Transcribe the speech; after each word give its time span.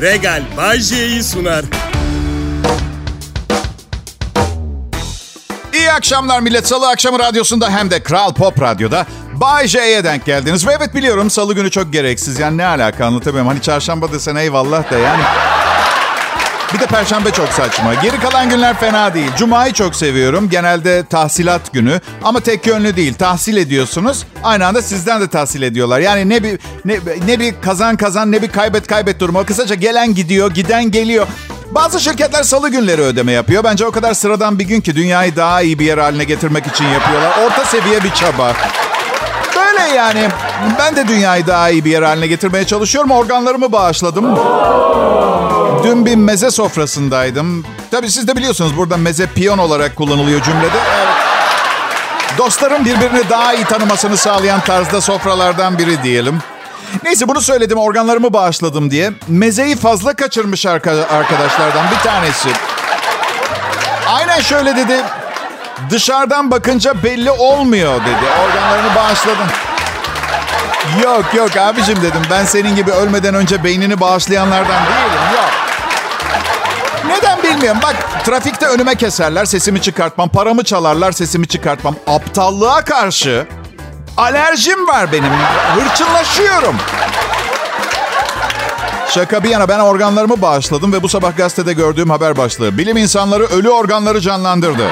Regal 0.00 0.42
Bay 0.56 0.78
J'yi 0.80 1.22
sunar. 1.22 1.64
İyi 5.74 5.92
akşamlar 5.92 6.40
millet. 6.40 6.68
Salı 6.68 6.88
akşamı 6.88 7.18
radyosunda 7.18 7.70
hem 7.70 7.90
de 7.90 8.02
Kral 8.02 8.34
Pop 8.34 8.62
Radyo'da 8.62 9.06
Bay 9.34 9.68
J'ye 9.68 10.04
denk 10.04 10.24
geldiniz. 10.24 10.66
Ve 10.66 10.72
evet 10.78 10.94
biliyorum 10.94 11.30
salı 11.30 11.54
günü 11.54 11.70
çok 11.70 11.92
gereksiz. 11.92 12.38
Yani 12.38 12.56
ne 12.56 12.66
alaka 12.66 13.06
anlatamıyorum. 13.06 13.48
Hani 13.48 13.62
çarşamba 13.62 14.12
desen 14.12 14.36
eyvallah 14.36 14.90
da 14.90 14.98
yani. 14.98 15.22
Bir 16.74 16.80
de 16.80 16.86
perşembe 16.86 17.30
çok 17.30 17.48
saçma. 17.48 17.94
Geri 17.94 18.20
kalan 18.20 18.50
günler 18.50 18.76
fena 18.76 19.14
değil. 19.14 19.30
Cuma'yı 19.36 19.72
çok 19.72 19.96
seviyorum. 19.96 20.48
Genelde 20.50 21.04
tahsilat 21.06 21.72
günü. 21.72 22.00
Ama 22.24 22.40
tek 22.40 22.66
yönlü 22.66 22.96
değil. 22.96 23.14
Tahsil 23.14 23.56
ediyorsunuz. 23.56 24.26
Aynı 24.44 24.66
anda 24.66 24.82
sizden 24.82 25.20
de 25.20 25.28
tahsil 25.28 25.62
ediyorlar. 25.62 26.00
Yani 26.00 26.28
ne 26.28 26.42
bir 26.42 26.58
ne, 26.84 26.98
ne 27.26 27.40
bir 27.40 27.54
kazan 27.62 27.96
kazan 27.96 28.32
ne 28.32 28.42
bir 28.42 28.48
kaybet 28.48 28.86
kaybet 28.86 29.20
durumu. 29.20 29.46
Kısaca 29.46 29.74
gelen 29.74 30.14
gidiyor, 30.14 30.50
giden 30.50 30.90
geliyor. 30.90 31.26
Bazı 31.70 32.00
şirketler 32.00 32.42
salı 32.42 32.68
günleri 32.68 33.02
ödeme 33.02 33.32
yapıyor. 33.32 33.64
Bence 33.64 33.86
o 33.86 33.90
kadar 33.90 34.14
sıradan 34.14 34.58
bir 34.58 34.64
gün 34.64 34.80
ki 34.80 34.96
dünyayı 34.96 35.36
daha 35.36 35.62
iyi 35.62 35.78
bir 35.78 35.84
yer 35.84 35.98
haline 35.98 36.24
getirmek 36.24 36.66
için 36.66 36.84
yapıyorlar. 36.84 37.30
Orta 37.46 37.64
seviye 37.64 38.04
bir 38.04 38.10
çaba. 38.10 38.52
Böyle 39.56 39.94
yani. 39.96 40.28
Ben 40.78 40.96
de 40.96 41.08
dünyayı 41.08 41.46
daha 41.46 41.70
iyi 41.70 41.84
bir 41.84 41.90
yer 41.90 42.02
haline 42.02 42.26
getirmeye 42.26 42.64
çalışıyorum. 42.66 43.10
Organlarımı 43.10 43.72
bağışladım. 43.72 44.24
Dün 45.84 46.06
bir 46.06 46.14
meze 46.16 46.50
sofrasındaydım. 46.50 47.64
Tabii 47.90 48.10
siz 48.10 48.28
de 48.28 48.36
biliyorsunuz 48.36 48.76
burada 48.76 48.96
meze 48.96 49.26
piyon 49.26 49.58
olarak 49.58 49.96
kullanılıyor 49.96 50.42
cümlede. 50.42 50.78
Evet. 50.96 51.08
Dostlarım 52.38 52.84
birbirini 52.84 53.30
daha 53.30 53.54
iyi 53.54 53.64
tanımasını 53.64 54.16
sağlayan 54.16 54.60
tarzda 54.60 55.00
sofralardan 55.00 55.78
biri 55.78 56.02
diyelim. 56.02 56.38
Neyse 57.04 57.28
bunu 57.28 57.40
söyledim 57.40 57.78
organlarımı 57.78 58.32
bağışladım 58.32 58.90
diye. 58.90 59.12
Mezeyi 59.28 59.76
fazla 59.76 60.14
kaçırmış 60.14 60.66
arkadaşlardan 60.66 61.86
bir 61.90 61.98
tanesi. 62.10 62.48
Aynen 64.06 64.40
şöyle 64.40 64.76
dedi. 64.76 65.02
Dışarıdan 65.90 66.50
bakınca 66.50 67.02
belli 67.02 67.30
olmuyor 67.30 68.00
dedi. 68.00 68.30
Organlarını 68.44 68.94
bağışladım. 68.94 69.46
Yok 71.02 71.34
yok 71.34 71.56
abicim 71.56 71.96
dedim. 71.96 72.22
Ben 72.30 72.44
senin 72.44 72.76
gibi 72.76 72.90
ölmeden 72.90 73.34
önce 73.34 73.64
beynini 73.64 74.00
bağışlayanlardan 74.00 74.84
değilim. 74.84 75.22
Yok. 75.34 75.67
Neden 77.08 77.42
bilmiyorum. 77.42 77.80
Bak 77.82 78.24
trafikte 78.24 78.66
önüme 78.66 78.94
keserler 78.94 79.44
sesimi 79.44 79.82
çıkartmam. 79.82 80.28
Paramı 80.28 80.64
çalarlar 80.64 81.12
sesimi 81.12 81.48
çıkartmam. 81.48 81.94
Aptallığa 82.06 82.84
karşı 82.84 83.46
alerjim 84.16 84.88
var 84.88 85.12
benim. 85.12 85.32
Hırçınlaşıyorum. 85.74 86.76
Şaka 89.08 89.44
bir 89.44 89.48
yana 89.48 89.68
ben 89.68 89.78
organlarımı 89.78 90.42
bağışladım 90.42 90.92
ve 90.92 91.02
bu 91.02 91.08
sabah 91.08 91.36
gazetede 91.36 91.72
gördüğüm 91.72 92.10
haber 92.10 92.36
başlığı. 92.36 92.78
Bilim 92.78 92.96
insanları 92.96 93.44
ölü 93.44 93.70
organları 93.70 94.20
canlandırdı. 94.20 94.90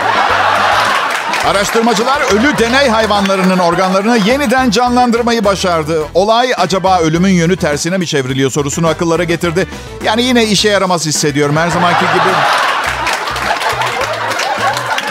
Araştırmacılar 1.47 2.21
ölü 2.33 2.59
deney 2.59 2.89
hayvanlarının 2.89 3.59
organlarını 3.59 4.19
yeniden 4.19 4.71
canlandırmayı 4.71 5.45
başardı. 5.45 6.03
Olay 6.15 6.53
acaba 6.57 6.99
ölümün 6.99 7.31
yönü 7.31 7.57
tersine 7.57 7.99
mi 7.99 8.07
çevriliyor 8.07 8.51
sorusunu 8.51 8.89
akıllara 8.89 9.25
getirdi. 9.25 9.69
Yani 10.05 10.23
yine 10.23 10.45
işe 10.45 10.69
yaramaz 10.69 11.07
hissediyorum 11.07 11.57
her 11.57 11.69
zamanki 11.69 12.01
gibi. 12.01 12.35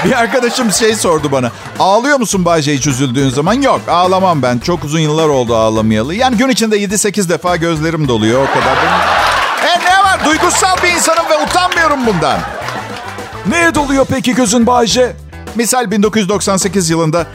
Bir 0.05 0.19
arkadaşım 0.19 0.71
şey 0.71 0.95
sordu 0.95 1.31
bana. 1.31 1.51
Ağlıyor 1.79 2.19
musun 2.19 2.45
Bayce 2.45 2.73
hiç 2.73 2.87
üzüldüğün 2.87 3.29
zaman? 3.29 3.53
Yok 3.53 3.81
ağlamam 3.89 4.41
ben. 4.41 4.59
Çok 4.59 4.83
uzun 4.83 4.99
yıllar 4.99 5.27
oldu 5.27 5.55
ağlamayalı. 5.55 6.15
Yani 6.15 6.37
gün 6.37 6.49
içinde 6.49 6.77
7-8 6.77 7.29
defa 7.29 7.55
gözlerim 7.55 8.07
doluyor 8.07 8.43
o 8.43 8.53
kadar. 8.53 8.77
Benim... 8.77 9.71
E 9.71 9.91
ne 9.91 10.03
var? 10.03 10.25
Duygusal 10.25 10.77
bir 10.83 10.91
insanım 10.91 11.25
ve 11.29 11.37
utanmıyorum 11.43 12.05
bundan. 12.05 12.39
Neye 13.47 13.75
doluyor 13.75 14.05
peki 14.09 14.35
gözün 14.35 14.67
Bayce? 14.67 15.24
Misal 15.55 15.91
1998 15.91 16.89
yılında 16.89 17.25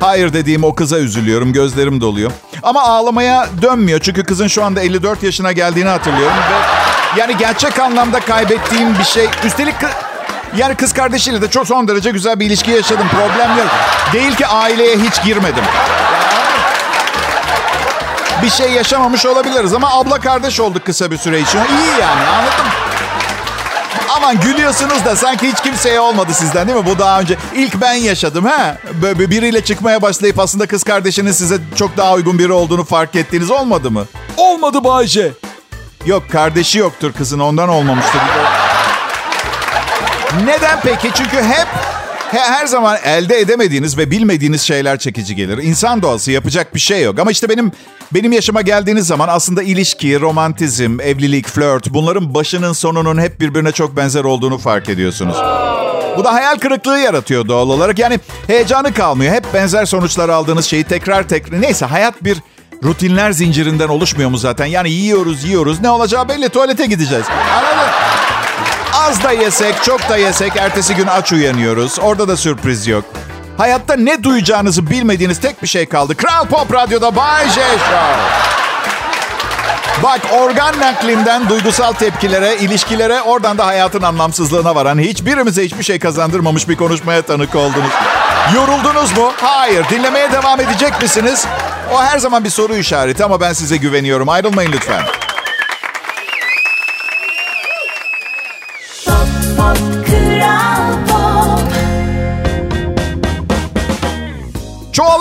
hayır 0.00 0.32
dediğim 0.32 0.64
o 0.64 0.74
kıza 0.74 0.98
üzülüyorum. 0.98 1.52
Gözlerim 1.52 2.00
doluyor. 2.00 2.30
Ama 2.62 2.82
ağlamaya 2.82 3.48
dönmüyor. 3.62 4.00
Çünkü 4.00 4.24
kızın 4.24 4.46
şu 4.46 4.64
anda 4.64 4.80
54 4.80 5.22
yaşına 5.22 5.52
geldiğini 5.52 5.88
hatırlıyorum. 5.88 6.36
Ve 6.36 7.20
yani 7.20 7.36
gerçek 7.36 7.78
anlamda 7.78 8.20
kaybettiğim 8.20 8.98
bir 8.98 9.04
şey. 9.04 9.28
Üstelik 9.44 9.74
yani 10.56 10.74
kız 10.74 10.92
kardeşiyle 10.92 11.42
de 11.42 11.50
çok 11.50 11.66
son 11.66 11.88
derece 11.88 12.10
güzel 12.10 12.40
bir 12.40 12.46
ilişki 12.46 12.70
yaşadım. 12.70 13.06
Problem 13.10 13.58
yok. 13.58 13.68
Değil 14.12 14.36
ki 14.36 14.46
aileye 14.46 14.96
hiç 14.96 15.22
girmedim. 15.22 15.64
Bir 18.42 18.50
şey 18.50 18.72
yaşamamış 18.72 19.26
olabiliriz 19.26 19.74
ama 19.74 19.98
abla 19.98 20.20
kardeş 20.20 20.60
olduk 20.60 20.86
kısa 20.86 21.10
bir 21.10 21.16
süre 21.16 21.40
için. 21.40 21.58
İyi 21.58 22.00
yani 22.00 22.28
anladın? 22.28 22.89
Aman 24.16 24.40
gülüyorsunuz 24.40 25.04
da 25.04 25.16
sanki 25.16 25.52
hiç 25.52 25.60
kimseye 25.60 26.00
olmadı 26.00 26.32
sizden 26.34 26.68
değil 26.68 26.78
mi? 26.78 26.86
Bu 26.86 26.98
daha 26.98 27.20
önce 27.20 27.36
ilk 27.54 27.80
ben 27.80 27.94
yaşadım 27.94 28.44
ha. 28.44 28.76
Böyle 29.02 29.30
biriyle 29.30 29.64
çıkmaya 29.64 30.02
başlayıp 30.02 30.38
aslında 30.38 30.66
kız 30.66 30.84
kardeşinin 30.84 31.32
size 31.32 31.58
çok 31.76 31.96
daha 31.96 32.12
uygun 32.14 32.38
biri 32.38 32.52
olduğunu 32.52 32.84
fark 32.84 33.16
ettiğiniz 33.16 33.50
olmadı 33.50 33.90
mı? 33.90 34.04
Olmadı 34.36 34.84
Bayce. 34.84 35.32
Yok 36.06 36.22
kardeşi 36.32 36.78
yoktur 36.78 37.12
kızın 37.12 37.38
ondan 37.38 37.68
olmamıştır. 37.68 38.20
Neden 40.44 40.80
peki? 40.82 41.10
Çünkü 41.14 41.42
hep 41.42 41.66
her 42.38 42.66
zaman 42.66 42.98
elde 43.04 43.38
edemediğiniz 43.40 43.98
ve 43.98 44.10
bilmediğiniz 44.10 44.62
şeyler 44.62 44.98
çekici 44.98 45.36
gelir. 45.36 45.58
İnsan 45.58 46.02
doğası 46.02 46.32
yapacak 46.32 46.74
bir 46.74 46.80
şey 46.80 47.02
yok. 47.02 47.18
Ama 47.18 47.30
işte 47.30 47.48
benim 47.48 47.72
benim 48.14 48.32
yaşıma 48.32 48.60
geldiğiniz 48.60 49.06
zaman 49.06 49.28
aslında 49.28 49.62
ilişki, 49.62 50.20
romantizm, 50.20 51.00
evlilik, 51.00 51.48
flört 51.48 51.90
bunların 51.90 52.34
başının 52.34 52.72
sonunun 52.72 53.20
hep 53.20 53.40
birbirine 53.40 53.72
çok 53.72 53.96
benzer 53.96 54.24
olduğunu 54.24 54.58
fark 54.58 54.88
ediyorsunuz. 54.88 55.36
Bu 56.16 56.24
da 56.24 56.32
hayal 56.34 56.58
kırıklığı 56.58 56.98
yaratıyor 56.98 57.48
doğal 57.48 57.70
olarak. 57.70 57.98
Yani 57.98 58.20
heyecanı 58.46 58.94
kalmıyor. 58.94 59.34
Hep 59.34 59.54
benzer 59.54 59.84
sonuçlar 59.86 60.28
aldığınız 60.28 60.64
şeyi 60.64 60.84
tekrar 60.84 61.28
tekrar... 61.28 61.60
Neyse 61.62 61.86
hayat 61.86 62.24
bir 62.24 62.38
rutinler 62.84 63.32
zincirinden 63.32 63.88
oluşmuyor 63.88 64.30
mu 64.30 64.38
zaten? 64.38 64.66
Yani 64.66 64.90
yiyoruz 64.90 65.44
yiyoruz 65.44 65.80
ne 65.80 65.90
olacağı 65.90 66.28
belli 66.28 66.48
tuvalete 66.48 66.86
gideceğiz. 66.86 67.26
Anladın? 67.56 67.99
Az 69.08 69.24
da 69.24 69.32
yesek, 69.32 69.84
çok 69.84 70.08
da 70.08 70.16
yesek 70.16 70.56
ertesi 70.56 70.94
gün 70.94 71.06
aç 71.06 71.32
uyanıyoruz. 71.32 71.98
Orada 72.02 72.28
da 72.28 72.36
sürpriz 72.36 72.86
yok. 72.86 73.04
Hayatta 73.58 73.96
ne 73.96 74.22
duyacağınızı 74.22 74.90
bilmediğiniz 74.90 75.40
tek 75.40 75.62
bir 75.62 75.68
şey 75.68 75.86
kaldı. 75.86 76.16
Kral 76.16 76.46
Pop 76.46 76.74
Radyo'da 76.74 77.16
Bay 77.16 77.48
J 77.48 77.54
Show. 77.60 77.96
Bak 80.02 80.20
organ 80.32 80.80
naklinden 80.80 81.48
duygusal 81.48 81.92
tepkilere, 81.92 82.56
ilişkilere, 82.56 83.22
oradan 83.22 83.58
da 83.58 83.66
hayatın 83.66 84.02
anlamsızlığına 84.02 84.74
varan 84.74 84.98
hiçbirimize 84.98 85.64
hiçbir 85.64 85.84
şey 85.84 85.98
kazandırmamış 85.98 86.68
bir 86.68 86.76
konuşmaya 86.76 87.22
tanık 87.22 87.54
oldunuz. 87.54 87.90
Yoruldunuz 88.54 89.18
mu? 89.18 89.32
Hayır. 89.40 89.84
Dinlemeye 89.90 90.32
devam 90.32 90.60
edecek 90.60 91.02
misiniz? 91.02 91.46
O 91.92 92.02
her 92.02 92.18
zaman 92.18 92.44
bir 92.44 92.50
soru 92.50 92.74
işareti 92.74 93.24
ama 93.24 93.40
ben 93.40 93.52
size 93.52 93.76
güveniyorum. 93.76 94.28
Ayrılmayın 94.28 94.72
lütfen. 94.72 95.02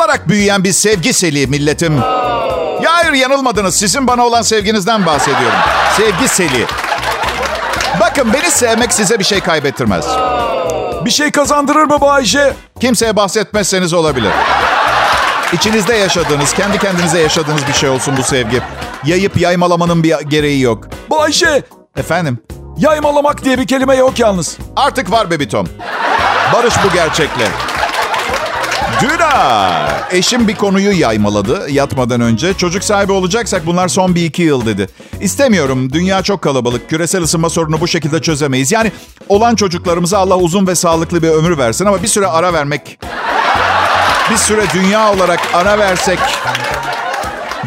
Çoğalarak 0.09 0.29
büyüyen 0.29 0.63
bir 0.63 0.71
sevgi 0.71 1.13
seli 1.13 1.47
milletim. 1.47 1.97
Ya 2.83 2.93
hayır 2.93 3.13
yanılmadınız. 3.13 3.75
Sizin 3.75 4.07
bana 4.07 4.25
olan 4.25 4.41
sevginizden 4.41 5.05
bahsediyorum. 5.05 5.57
Sevgi 5.97 6.27
seli. 6.27 6.65
Bakın 7.99 8.33
beni 8.33 8.51
sevmek 8.51 8.93
size 8.93 9.19
bir 9.19 9.23
şey 9.23 9.39
kaybettirmez. 9.39 10.05
Bir 11.05 11.09
şey 11.09 11.31
kazandırır 11.31 11.83
mı 11.83 12.01
Bayce? 12.01 12.53
Kimseye 12.79 13.15
bahsetmezseniz 13.15 13.93
olabilir. 13.93 14.31
İçinizde 15.53 15.95
yaşadığınız, 15.95 16.53
kendi 16.53 16.79
kendinize 16.79 17.19
yaşadığınız 17.19 17.67
bir 17.67 17.73
şey 17.73 17.89
olsun 17.89 18.17
bu 18.17 18.23
sevgi. 18.23 18.61
Yayıp 19.05 19.37
yaymalamanın 19.37 20.03
bir 20.03 20.19
gereği 20.19 20.61
yok. 20.61 20.87
Bayce! 21.09 21.63
Efendim? 21.97 22.39
Yaymalamak 22.77 23.45
diye 23.45 23.57
bir 23.57 23.67
kelime 23.67 23.95
yok 23.95 24.19
yalnız. 24.19 24.57
Artık 24.75 25.11
var 25.11 25.31
bebitom. 25.31 25.67
Barış 26.53 26.73
bu 26.83 26.93
gerçekle. 26.93 27.47
Düna. 29.01 29.71
Eşim 30.11 30.47
bir 30.47 30.55
konuyu 30.55 30.99
yaymaladı 30.99 31.71
yatmadan 31.71 32.21
önce. 32.21 32.53
Çocuk 32.53 32.83
sahibi 32.83 33.11
olacaksak 33.11 33.65
bunlar 33.65 33.87
son 33.87 34.15
bir 34.15 34.25
iki 34.25 34.41
yıl 34.41 34.65
dedi. 34.65 34.87
İstemiyorum. 35.21 35.93
Dünya 35.93 36.21
çok 36.21 36.41
kalabalık. 36.41 36.89
Küresel 36.89 37.23
ısınma 37.23 37.49
sorunu 37.49 37.81
bu 37.81 37.87
şekilde 37.87 38.21
çözemeyiz. 38.21 38.71
Yani 38.71 38.91
olan 39.29 39.55
çocuklarımıza 39.55 40.17
Allah 40.17 40.37
uzun 40.37 40.67
ve 40.67 40.75
sağlıklı 40.75 41.23
bir 41.23 41.29
ömür 41.29 41.57
versin 41.57 41.85
ama 41.85 42.03
bir 42.03 42.07
süre 42.07 42.27
ara 42.27 42.53
vermek... 42.53 42.99
Bir 44.31 44.37
süre 44.37 44.63
dünya 44.73 45.13
olarak 45.13 45.39
ara 45.53 45.79
versek... 45.79 46.19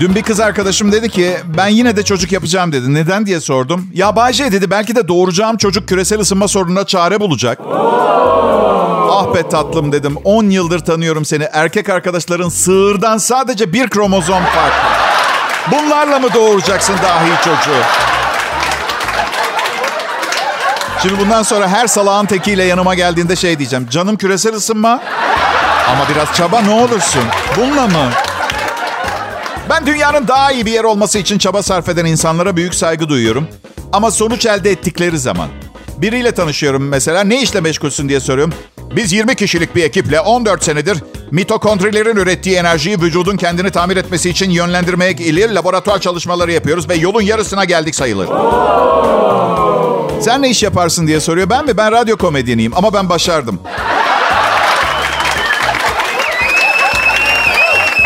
Dün 0.00 0.14
bir 0.14 0.22
kız 0.22 0.40
arkadaşım 0.40 0.92
dedi 0.92 1.08
ki 1.08 1.36
ben 1.58 1.68
yine 1.68 1.96
de 1.96 2.02
çocuk 2.02 2.32
yapacağım 2.32 2.72
dedi. 2.72 2.94
Neden 2.94 3.26
diye 3.26 3.40
sordum. 3.40 3.86
Ya 3.94 4.16
Bayce 4.16 4.52
dedi 4.52 4.70
belki 4.70 4.96
de 4.96 5.08
doğuracağım 5.08 5.56
çocuk 5.56 5.88
küresel 5.88 6.20
ısınma 6.20 6.48
sorununa 6.48 6.86
çare 6.86 7.20
bulacak. 7.20 7.58
Ah 9.14 9.34
be 9.34 9.48
tatlım 9.48 9.92
dedim. 9.92 10.16
10 10.24 10.44
yıldır 10.44 10.78
tanıyorum 10.78 11.24
seni. 11.24 11.48
Erkek 11.52 11.88
arkadaşların 11.88 12.48
sığırdan 12.48 13.18
sadece 13.18 13.72
bir 13.72 13.88
kromozom 13.88 14.42
farklı. 14.44 14.88
Bunlarla 15.70 16.18
mı 16.18 16.34
doğuracaksın 16.34 16.94
dahi 16.94 17.44
çocuğu? 17.44 17.78
Şimdi 21.02 21.18
bundan 21.18 21.42
sonra 21.42 21.68
her 21.68 21.86
salağın 21.86 22.26
tekiyle 22.26 22.64
yanıma 22.64 22.94
geldiğinde 22.94 23.36
şey 23.36 23.58
diyeceğim. 23.58 23.86
Canım 23.90 24.16
küresel 24.16 24.54
ısınma. 24.54 25.00
Ama 25.88 26.08
biraz 26.14 26.34
çaba 26.36 26.60
ne 26.60 26.70
olursun. 26.70 27.22
Bununla 27.56 27.86
mı? 27.86 28.10
Ben 29.70 29.86
dünyanın 29.86 30.28
daha 30.28 30.52
iyi 30.52 30.66
bir 30.66 30.72
yer 30.72 30.84
olması 30.84 31.18
için 31.18 31.38
çaba 31.38 31.62
sarf 31.62 31.88
eden 31.88 32.04
insanlara 32.04 32.56
büyük 32.56 32.74
saygı 32.74 33.08
duyuyorum. 33.08 33.48
Ama 33.92 34.10
sonuç 34.10 34.46
elde 34.46 34.70
ettikleri 34.70 35.18
zaman. 35.18 35.48
Biriyle 35.98 36.32
tanışıyorum 36.32 36.88
mesela. 36.88 37.24
Ne 37.24 37.42
işle 37.42 37.60
meşgulsün 37.60 38.08
diye 38.08 38.20
soruyorum. 38.20 38.54
Biz 38.96 39.12
20 39.12 39.34
kişilik 39.34 39.76
bir 39.76 39.84
ekiple 39.84 40.20
14 40.20 40.64
senedir 40.64 40.98
mitokondrilerin 41.30 42.16
ürettiği 42.16 42.56
enerjiyi 42.56 43.00
vücudun 43.00 43.36
kendini 43.36 43.70
tamir 43.70 43.96
etmesi 43.96 44.30
için 44.30 44.50
yönlendirmeye 44.50 45.12
ilir 45.12 45.50
laboratuvar 45.50 45.98
çalışmaları 46.00 46.52
yapıyoruz 46.52 46.88
ve 46.88 46.94
yolun 46.94 47.22
yarısına 47.22 47.64
geldik 47.64 47.94
sayılır. 47.94 48.28
Sen 50.20 50.42
ne 50.42 50.50
iş 50.50 50.62
yaparsın 50.62 51.06
diye 51.06 51.20
soruyor. 51.20 51.50
Ben 51.50 51.66
mi? 51.66 51.76
Ben 51.76 51.92
radyo 51.92 52.16
komedyeniyim 52.16 52.72
ama 52.76 52.94
ben 52.94 53.08
başardım. 53.08 53.60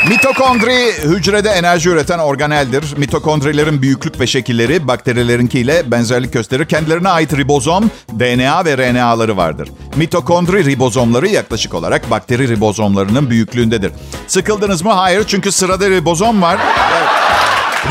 Mitokondri 0.08 0.92
hücrede 1.02 1.50
enerji 1.50 1.90
üreten 1.90 2.18
organeldir. 2.18 2.96
Mitokondrilerin 2.96 3.82
büyüklük 3.82 4.20
ve 4.20 4.26
şekilleri 4.26 4.88
bakterilerinkiyle 4.88 5.90
benzerlik 5.90 6.32
gösterir. 6.32 6.64
Kendilerine 6.64 7.08
ait 7.08 7.36
ribozom, 7.36 7.90
DNA 8.18 8.64
ve 8.64 8.76
RNA'ları 8.78 9.36
vardır. 9.36 9.68
Mitokondri 9.96 10.64
ribozomları 10.64 11.28
yaklaşık 11.28 11.74
olarak 11.74 12.10
bakteri 12.10 12.48
ribozomlarının 12.48 13.30
büyüklüğündedir. 13.30 13.92
Sıkıldınız 14.26 14.82
mı? 14.82 14.92
Hayır 14.92 15.24
çünkü 15.26 15.52
sırada 15.52 15.90
ribozom 15.90 16.42
var. 16.42 16.58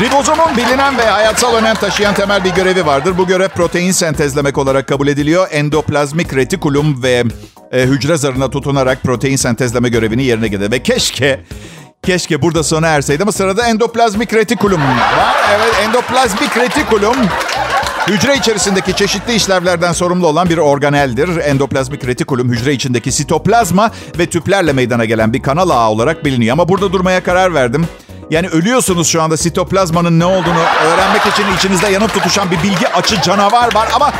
Ribozomun 0.00 0.56
bilinen 0.56 0.98
ve 0.98 1.02
hayatsal 1.02 1.54
önem 1.54 1.74
taşıyan 1.74 2.14
temel 2.14 2.44
bir 2.44 2.50
görevi 2.50 2.86
vardır. 2.86 3.18
Bu 3.18 3.26
görev 3.26 3.48
protein 3.48 3.92
sentezlemek 3.92 4.58
olarak 4.58 4.88
kabul 4.88 5.08
ediliyor. 5.08 5.48
Endoplazmik 5.50 6.34
retikulum 6.34 7.02
ve 7.02 7.24
e, 7.72 7.82
hücre 7.82 8.16
zarına 8.16 8.50
tutunarak 8.50 9.02
protein 9.02 9.36
sentezleme 9.36 9.88
görevini 9.88 10.24
yerine 10.24 10.48
getirir. 10.48 10.70
Ve 10.70 10.82
keşke 10.82 11.40
Keşke 12.06 12.42
burada 12.42 12.62
sona 12.62 12.86
erseydi 12.86 13.22
ama 13.22 13.32
sırada 13.32 13.66
endoplazmik 13.66 14.34
retikulum 14.34 14.80
var. 14.80 15.36
Evet 15.56 15.74
endoplazmik 15.82 16.56
retikulum 16.56 17.16
hücre 18.08 18.36
içerisindeki 18.36 18.96
çeşitli 18.96 19.34
işlevlerden 19.34 19.92
sorumlu 19.92 20.26
olan 20.26 20.48
bir 20.48 20.58
organeldir. 20.58 21.36
Endoplazmik 21.36 22.06
retikulum 22.06 22.52
hücre 22.52 22.72
içindeki 22.72 23.12
sitoplazma 23.12 23.90
ve 24.18 24.26
tüplerle 24.26 24.72
meydana 24.72 25.04
gelen 25.04 25.32
bir 25.32 25.42
kanal 25.42 25.70
ağı 25.70 25.88
olarak 25.88 26.24
biliniyor. 26.24 26.52
Ama 26.52 26.68
burada 26.68 26.92
durmaya 26.92 27.22
karar 27.22 27.54
verdim. 27.54 27.86
Yani 28.30 28.48
ölüyorsunuz 28.48 29.08
şu 29.08 29.22
anda 29.22 29.36
sitoplazmanın 29.36 30.20
ne 30.20 30.24
olduğunu 30.24 30.62
öğrenmek 30.84 31.26
için 31.26 31.56
içinizde 31.56 31.88
yanıp 31.88 32.14
tutuşan 32.14 32.50
bir 32.50 32.62
bilgi 32.62 32.88
açı 32.88 33.22
canavar 33.22 33.74
var 33.74 33.88
ama 33.94 34.12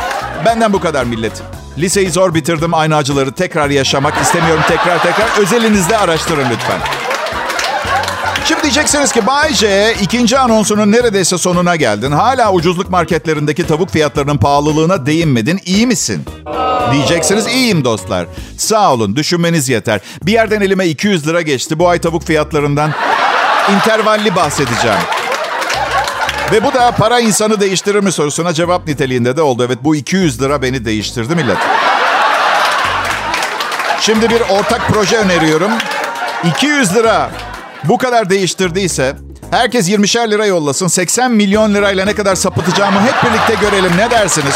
benden 0.45 0.73
bu 0.73 0.79
kadar 0.79 1.03
millet. 1.03 1.41
Liseyi 1.77 2.11
zor 2.11 2.33
bitirdim 2.33 2.73
aynı 2.73 2.95
acıları 2.95 3.31
tekrar 3.31 3.69
yaşamak 3.69 4.21
istemiyorum 4.21 4.63
tekrar 4.67 5.03
tekrar 5.03 5.41
özelinizde 5.41 5.97
araştırın 5.97 6.45
lütfen. 6.51 7.06
Şimdi 8.47 8.63
diyeceksiniz 8.63 9.11
ki 9.11 9.27
Bay 9.27 9.53
J 9.53 9.93
ikinci 10.01 10.37
anonsunun 10.37 10.91
neredeyse 10.91 11.37
sonuna 11.37 11.75
geldin. 11.75 12.11
Hala 12.11 12.53
ucuzluk 12.53 12.89
marketlerindeki 12.89 13.67
tavuk 13.67 13.89
fiyatlarının 13.89 14.37
pahalılığına 14.37 15.05
değinmedin. 15.05 15.59
İyi 15.65 15.87
misin? 15.87 16.25
Diyeceksiniz 16.91 17.47
iyiyim 17.47 17.85
dostlar. 17.85 18.27
Sağ 18.57 18.93
olun 18.93 19.15
düşünmeniz 19.15 19.69
yeter. 19.69 19.99
Bir 20.23 20.31
yerden 20.31 20.61
elime 20.61 20.87
200 20.87 21.27
lira 21.27 21.41
geçti. 21.41 21.79
Bu 21.79 21.89
ay 21.89 21.99
tavuk 21.99 22.23
fiyatlarından 22.23 22.91
intervalli 23.75 24.35
bahsedeceğim. 24.35 24.99
Ve 26.51 26.63
bu 26.63 26.73
da 26.73 26.91
para 26.91 27.19
insanı 27.19 27.59
değiştirir 27.59 27.99
mi 27.99 28.11
sorusuna 28.11 28.53
cevap 28.53 28.87
niteliğinde 28.87 29.37
de 29.37 29.41
oldu. 29.41 29.63
Evet 29.67 29.79
bu 29.83 29.95
200 29.95 30.41
lira 30.41 30.61
beni 30.61 30.85
değiştirdi 30.85 31.35
millet. 31.35 31.57
Şimdi 33.99 34.29
bir 34.29 34.41
ortak 34.41 34.87
proje 34.87 35.17
öneriyorum. 35.17 35.71
200 36.43 36.95
lira 36.95 37.29
bu 37.83 37.97
kadar 37.97 38.29
değiştirdiyse 38.29 39.15
herkes 39.51 39.89
20'şer 39.89 40.31
lira 40.31 40.45
yollasın. 40.45 40.87
80 40.87 41.31
milyon 41.31 41.73
lirayla 41.73 42.05
ne 42.05 42.15
kadar 42.15 42.35
sapıtacağımı 42.35 43.01
hep 43.01 43.23
birlikte 43.23 43.65
görelim. 43.65 43.91
Ne 43.97 44.11
dersiniz? 44.11 44.55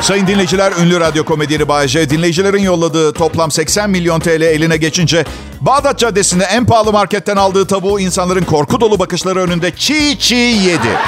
Sayın 0.00 0.26
dinleyiciler, 0.26 0.72
ünlü 0.72 1.00
radyo 1.00 1.24
komedyeni 1.24 1.68
Bayece 1.68 2.10
dinleyicilerin 2.10 2.62
yolladığı 2.62 3.12
toplam 3.12 3.50
80 3.50 3.90
milyon 3.90 4.20
TL 4.20 4.28
eline 4.28 4.76
geçince 4.76 5.24
Bağdat 5.60 5.98
Caddesi'nde 5.98 6.44
en 6.44 6.66
pahalı 6.66 6.92
marketten 6.92 7.36
aldığı 7.36 7.66
tavuğu 7.66 8.00
insanların 8.00 8.44
korku 8.44 8.80
dolu 8.80 8.98
bakışları 8.98 9.40
önünde 9.40 9.70
çiğ 9.76 10.18
çiğ 10.18 10.34
yedi. 10.34 10.98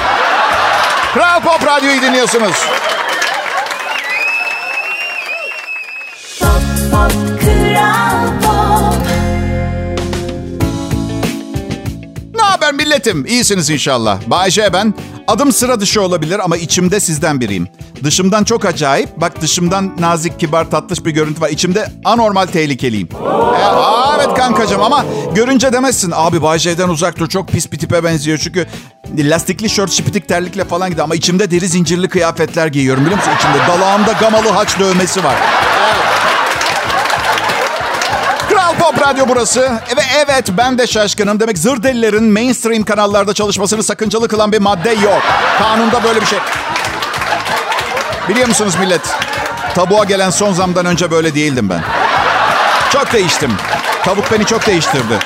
Kral 1.13 1.41
Pop 1.41 1.67
Radyo'yu 1.67 2.01
dinliyorsunuz. 2.01 2.55
Haber 12.73 12.85
milletim? 12.85 13.25
İyisiniz 13.25 13.69
inşallah. 13.69 14.19
Bayece 14.27 14.73
ben. 14.73 14.93
Adım 15.27 15.51
sıra 15.51 15.79
dışı 15.79 16.01
olabilir 16.01 16.39
ama 16.43 16.57
içimde 16.57 16.99
sizden 16.99 17.39
biriyim. 17.41 17.67
Dışımdan 18.03 18.43
çok 18.43 18.65
acayip. 18.65 19.09
Bak 19.17 19.41
dışımdan 19.41 19.95
nazik, 19.99 20.39
kibar, 20.39 20.71
tatlış 20.71 21.05
bir 21.05 21.11
görüntü 21.11 21.41
var. 21.41 21.49
İçimde 21.49 21.91
anormal 22.05 22.45
tehlikeliyim. 22.45 23.09
E, 23.59 23.63
aa, 23.65 24.15
evet 24.17 24.37
kankacığım 24.37 24.81
ama 24.81 25.05
görünce 25.35 25.73
demezsin. 25.73 26.11
Abi 26.15 26.41
Bayece'den 26.41 26.89
uzak 26.89 27.19
dur. 27.19 27.29
Çok 27.29 27.47
pis 27.47 27.71
bir 27.71 27.79
tipe 27.79 28.03
benziyor. 28.03 28.37
Çünkü 28.37 28.67
lastikli 29.17 29.69
şort, 29.69 29.91
şipitik 29.91 30.27
terlikle 30.27 30.65
falan 30.65 30.89
gidiyor. 30.89 31.05
Ama 31.05 31.15
içimde 31.15 31.51
deri 31.51 31.67
zincirli 31.67 32.09
kıyafetler 32.09 32.67
giyiyorum 32.67 33.05
biliyor 33.05 33.17
musun? 33.17 33.31
İçimde 33.39 33.57
dalağımda 33.67 34.11
gamalı 34.11 34.49
haç 34.49 34.79
dövmesi 34.79 35.23
var. 35.23 35.35
Kral 38.77 38.91
Pop 38.91 39.01
Radyo 39.07 39.25
burası. 39.27 39.61
Ve 39.97 40.01
evet 40.25 40.45
ben 40.57 40.77
de 40.77 40.87
şaşkınım. 40.87 41.39
Demek 41.39 41.57
zır 41.57 41.83
delilerin 41.83 42.23
mainstream 42.23 42.83
kanallarda 42.83 43.33
çalışmasını 43.33 43.83
sakıncalı 43.83 44.27
kılan 44.27 44.51
bir 44.51 44.59
madde 44.59 44.89
yok. 44.89 45.21
Kanunda 45.59 46.03
böyle 46.03 46.21
bir 46.21 46.25
şey. 46.25 46.39
Biliyor 48.29 48.47
musunuz 48.47 48.75
millet? 48.79 49.01
Tabuğa 49.75 50.03
gelen 50.03 50.29
son 50.29 50.53
zamdan 50.53 50.85
önce 50.85 51.11
böyle 51.11 51.35
değildim 51.35 51.69
ben. 51.69 51.81
Çok 52.93 53.13
değiştim. 53.13 53.51
Tavuk 54.03 54.31
beni 54.31 54.45
çok 54.45 54.67
değiştirdi. 54.67 55.19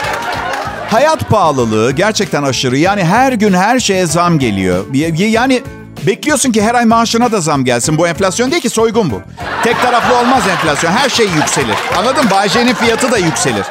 Hayat 0.92 1.30
pahalılığı 1.30 1.92
gerçekten 1.92 2.44
aşırı. 2.44 2.78
Yani 2.78 3.04
her 3.04 3.34
gün 3.34 3.54
her 3.54 3.80
şeye 3.80 4.06
zam 4.06 4.40
geliyor. 4.40 4.86
Yani 5.18 5.64
bekliyorsun 6.06 6.52
ki 6.52 6.62
her 6.62 6.76
ay 6.76 6.86
maaşına 6.86 7.32
da 7.32 7.42
zam 7.42 7.66
gelsin. 7.66 7.98
Bu 7.98 8.08
enflasyon 8.08 8.52
değil 8.52 8.62
ki 8.62 8.70
soygun 8.70 9.12
bu. 9.12 9.22
Tek 9.64 9.82
taraflı 9.82 10.18
olmaz 10.20 10.44
enflasyon. 10.52 10.92
Her 10.92 11.10
şey 11.10 11.28
yükselir. 11.28 11.76
Anladın? 11.98 12.26
Bayce'nin 12.32 12.74
fiyatı 12.74 13.12
da 13.12 13.18
yükselir. 13.18 13.66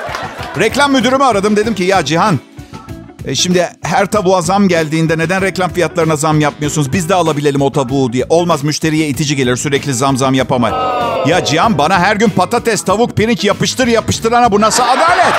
Reklam 0.58 0.92
müdürümü 0.92 1.24
aradım. 1.24 1.56
Dedim 1.56 1.74
ki 1.74 1.82
ya 1.84 2.04
Cihan 2.04 2.38
e 3.26 3.34
şimdi 3.34 3.68
her 3.82 4.06
tavuğa 4.06 4.42
zam 4.42 4.68
geldiğinde 4.68 5.18
neden 5.18 5.42
reklam 5.42 5.70
fiyatlarına 5.70 6.16
zam 6.16 6.40
yapmıyorsunuz? 6.40 6.92
Biz 6.92 7.08
de 7.08 7.14
alabilelim 7.14 7.62
o 7.62 7.72
tavuğu 7.72 8.12
diye. 8.12 8.24
Olmaz 8.28 8.64
müşteriye 8.64 9.08
itici 9.08 9.36
gelir 9.36 9.56
sürekli 9.56 9.94
zam 9.94 10.16
zam 10.16 10.34
yapamay. 10.34 10.72
Ya 11.26 11.44
Cihan 11.44 11.78
bana 11.78 11.98
her 11.98 12.16
gün 12.16 12.28
patates, 12.28 12.82
tavuk, 12.84 13.16
pirinç 13.16 13.44
yapıştır 13.44 13.86
yapıştırana 13.86 14.52
bu 14.52 14.60
nasıl 14.60 14.82
adalet? 14.82 15.34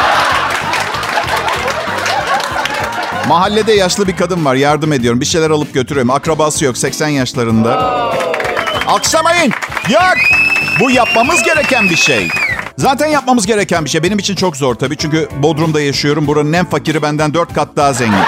Mahallede 3.27 3.73
yaşlı 3.73 4.07
bir 4.07 4.15
kadın 4.15 4.45
var 4.45 4.55
yardım 4.55 4.93
ediyorum. 4.93 5.21
Bir 5.21 5.25
şeyler 5.25 5.49
alıp 5.49 5.73
götürüyorum. 5.73 6.11
Akrabası 6.11 6.65
yok 6.65 6.77
80 6.77 7.07
yaşlarında. 7.07 7.73
Alkışlamayın. 8.87 9.53
Yok. 9.89 10.15
Bu 10.79 10.91
yapmamız 10.91 11.43
gereken 11.43 11.89
bir 11.89 11.95
şey. 11.95 12.27
Zaten 12.77 13.07
yapmamız 13.07 13.45
gereken 13.45 13.85
bir 13.85 13.89
şey. 13.89 14.03
Benim 14.03 14.19
için 14.19 14.35
çok 14.35 14.57
zor 14.57 14.75
tabii. 14.75 14.97
Çünkü 14.97 15.29
Bodrum'da 15.39 15.81
yaşıyorum. 15.81 16.27
Buranın 16.27 16.53
en 16.53 16.65
fakiri 16.65 17.01
benden 17.01 17.33
dört 17.33 17.53
kat 17.53 17.69
daha 17.75 17.93
zengin. 17.93 18.19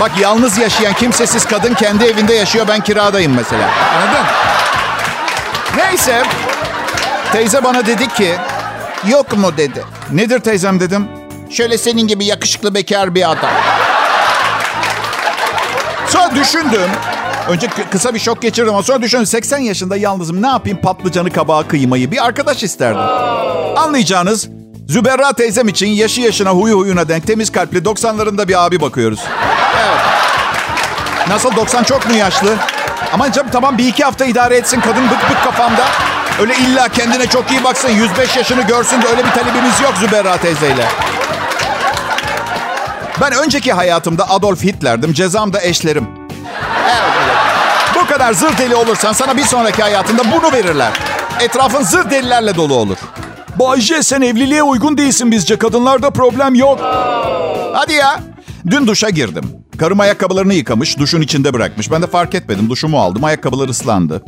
Bak 0.00 0.10
yalnız 0.20 0.58
yaşayan 0.58 0.92
kimsesiz 0.94 1.44
kadın 1.44 1.74
kendi 1.74 2.04
evinde 2.04 2.34
yaşıyor. 2.34 2.68
Ben 2.68 2.80
kiradayım 2.80 3.34
mesela. 3.34 3.70
Anladın? 3.96 4.26
Neyse. 5.76 6.22
Teyze 7.32 7.64
bana 7.64 7.86
dedi 7.86 8.08
ki... 8.08 8.34
Yok 9.08 9.36
mu 9.36 9.56
dedi. 9.56 9.84
Nedir 10.12 10.38
teyzem 10.40 10.80
dedim. 10.80 11.08
Şöyle 11.50 11.78
senin 11.78 12.06
gibi 12.08 12.24
yakışıklı 12.24 12.74
bekar 12.74 13.14
bir 13.14 13.30
adam. 13.30 13.50
Düşündüm. 16.40 16.90
Önce 17.48 17.68
kısa 17.90 18.14
bir 18.14 18.18
şok 18.18 18.42
geçirdim 18.42 18.74
ama 18.74 18.82
sonra 18.82 19.02
düşündüm. 19.02 19.26
80 19.26 19.58
yaşında 19.58 19.96
yalnızım. 19.96 20.42
Ne 20.42 20.46
yapayım 20.46 20.78
patlıcanı, 20.80 21.30
kabağı, 21.30 21.68
kıymayı? 21.68 22.10
Bir 22.10 22.24
arkadaş 22.24 22.62
isterdim. 22.62 23.00
Anlayacağınız 23.76 24.48
Züberra 24.88 25.32
teyzem 25.32 25.68
için 25.68 25.86
yaşı 25.86 26.20
yaşına 26.20 26.50
huyu 26.50 26.78
huyuna 26.78 27.08
denk 27.08 27.26
temiz 27.26 27.52
kalpli 27.52 27.78
90'larında 27.78 28.48
bir 28.48 28.66
abi 28.66 28.80
bakıyoruz. 28.80 29.20
Evet. 29.76 30.00
Nasıl 31.28 31.56
90 31.56 31.82
çok 31.82 32.08
mu 32.08 32.14
yaşlı? 32.14 32.56
Aman 33.12 33.32
canım 33.32 33.50
tamam 33.52 33.78
bir 33.78 33.88
iki 33.88 34.04
hafta 34.04 34.24
idare 34.24 34.56
etsin 34.56 34.80
kadın 34.80 35.04
bık 35.04 35.30
bık 35.30 35.44
kafamda. 35.44 35.84
Öyle 36.40 36.54
illa 36.56 36.88
kendine 36.88 37.26
çok 37.26 37.50
iyi 37.50 37.64
baksın 37.64 37.88
105 37.88 38.36
yaşını 38.36 38.62
görsün 38.62 39.02
de 39.02 39.06
öyle 39.06 39.24
bir 39.24 39.30
talebimiz 39.30 39.80
yok 39.80 39.94
Züberra 40.00 40.36
teyzeyle. 40.36 40.84
Ben 43.20 43.32
önceki 43.32 43.72
hayatımda 43.72 44.30
Adolf 44.30 44.62
Hitler'dim. 44.62 45.12
Cezam 45.12 45.52
da 45.52 45.62
eşlerim. 45.62 46.15
Evet. 46.84 47.36
Bu 47.94 48.06
kadar 48.06 48.32
zır 48.32 48.58
deli 48.58 48.74
olursan 48.74 49.12
sana 49.12 49.36
bir 49.36 49.44
sonraki 49.44 49.82
hayatında 49.82 50.22
bunu 50.32 50.52
verirler. 50.52 50.92
Etrafın 51.40 51.82
zır 51.82 52.10
delilerle 52.10 52.54
dolu 52.54 52.74
olur. 52.74 52.96
Bay 53.58 53.80
J 53.80 54.02
sen 54.02 54.22
evliliğe 54.22 54.62
uygun 54.62 54.98
değilsin 54.98 55.30
bizce. 55.30 55.58
Kadınlarda 55.58 56.10
problem 56.10 56.54
yok. 56.54 56.80
Hadi 57.74 57.92
ya. 57.92 58.20
Dün 58.70 58.86
duşa 58.86 59.10
girdim. 59.10 59.44
Karım 59.78 60.00
ayakkabılarını 60.00 60.54
yıkamış, 60.54 60.98
duşun 60.98 61.20
içinde 61.20 61.54
bırakmış. 61.54 61.90
Ben 61.90 62.02
de 62.02 62.06
fark 62.06 62.34
etmedim. 62.34 62.70
Duşumu 62.70 63.00
aldım. 63.00 63.24
Ayakkabılar 63.24 63.68
ıslandı. 63.68 64.22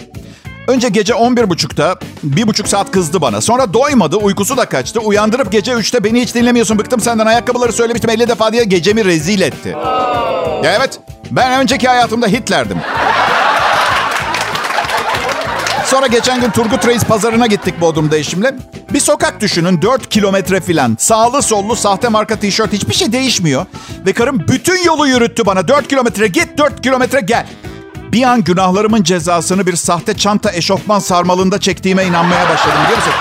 Önce 0.68 0.88
gece 0.88 1.12
11.30'da 1.12 1.98
bir 2.22 2.46
buçuk 2.46 2.68
saat 2.68 2.90
kızdı 2.90 3.20
bana. 3.20 3.40
Sonra 3.40 3.72
doymadı, 3.72 4.16
uykusu 4.16 4.56
da 4.56 4.64
kaçtı. 4.64 5.00
Uyandırıp 5.00 5.52
gece 5.52 5.72
3'te 5.72 6.04
beni 6.04 6.22
hiç 6.22 6.34
dinlemiyorsun, 6.34 6.78
bıktım 6.78 7.00
senden. 7.00 7.26
Ayakkabıları 7.26 7.72
söylemiştim 7.72 8.10
50 8.10 8.28
defa 8.28 8.52
diye 8.52 8.64
gecemi 8.64 9.04
rezil 9.04 9.40
etti. 9.40 9.68
Ya 10.64 10.72
evet, 10.76 11.00
ben 11.30 11.60
önceki 11.60 11.88
hayatımda 11.88 12.26
Hitler'dim. 12.26 12.78
Sonra 15.84 16.06
geçen 16.06 16.40
gün 16.40 16.50
Turgut 16.50 16.86
Reis 16.86 17.04
pazarına 17.04 17.46
gittik 17.46 17.80
Bodrum'da 17.80 18.16
eşimle. 18.16 18.54
Bir 18.92 19.00
sokak 19.00 19.40
düşünün 19.40 19.82
4 19.82 20.08
kilometre 20.08 20.60
filan. 20.60 20.96
Sağlı 21.00 21.42
sollu 21.42 21.76
sahte 21.76 22.08
marka 22.08 22.36
tişört 22.36 22.72
hiçbir 22.72 22.94
şey 22.94 23.12
değişmiyor. 23.12 23.66
Ve 24.06 24.12
karım 24.12 24.48
bütün 24.48 24.84
yolu 24.84 25.06
yürüttü 25.06 25.46
bana. 25.46 25.68
4 25.68 25.88
kilometre 25.88 26.26
git 26.26 26.58
4 26.58 26.82
kilometre 26.82 27.20
gel. 27.20 27.46
Bir 28.12 28.22
an 28.22 28.44
günahlarımın 28.44 29.02
cezasını 29.02 29.66
bir 29.66 29.76
sahte 29.76 30.16
çanta 30.16 30.52
eşofman 30.52 30.98
sarmalında 30.98 31.60
çektiğime 31.60 32.04
inanmaya 32.04 32.48
başladım 32.48 32.78
biliyor 32.84 32.96
musun? 32.98 33.12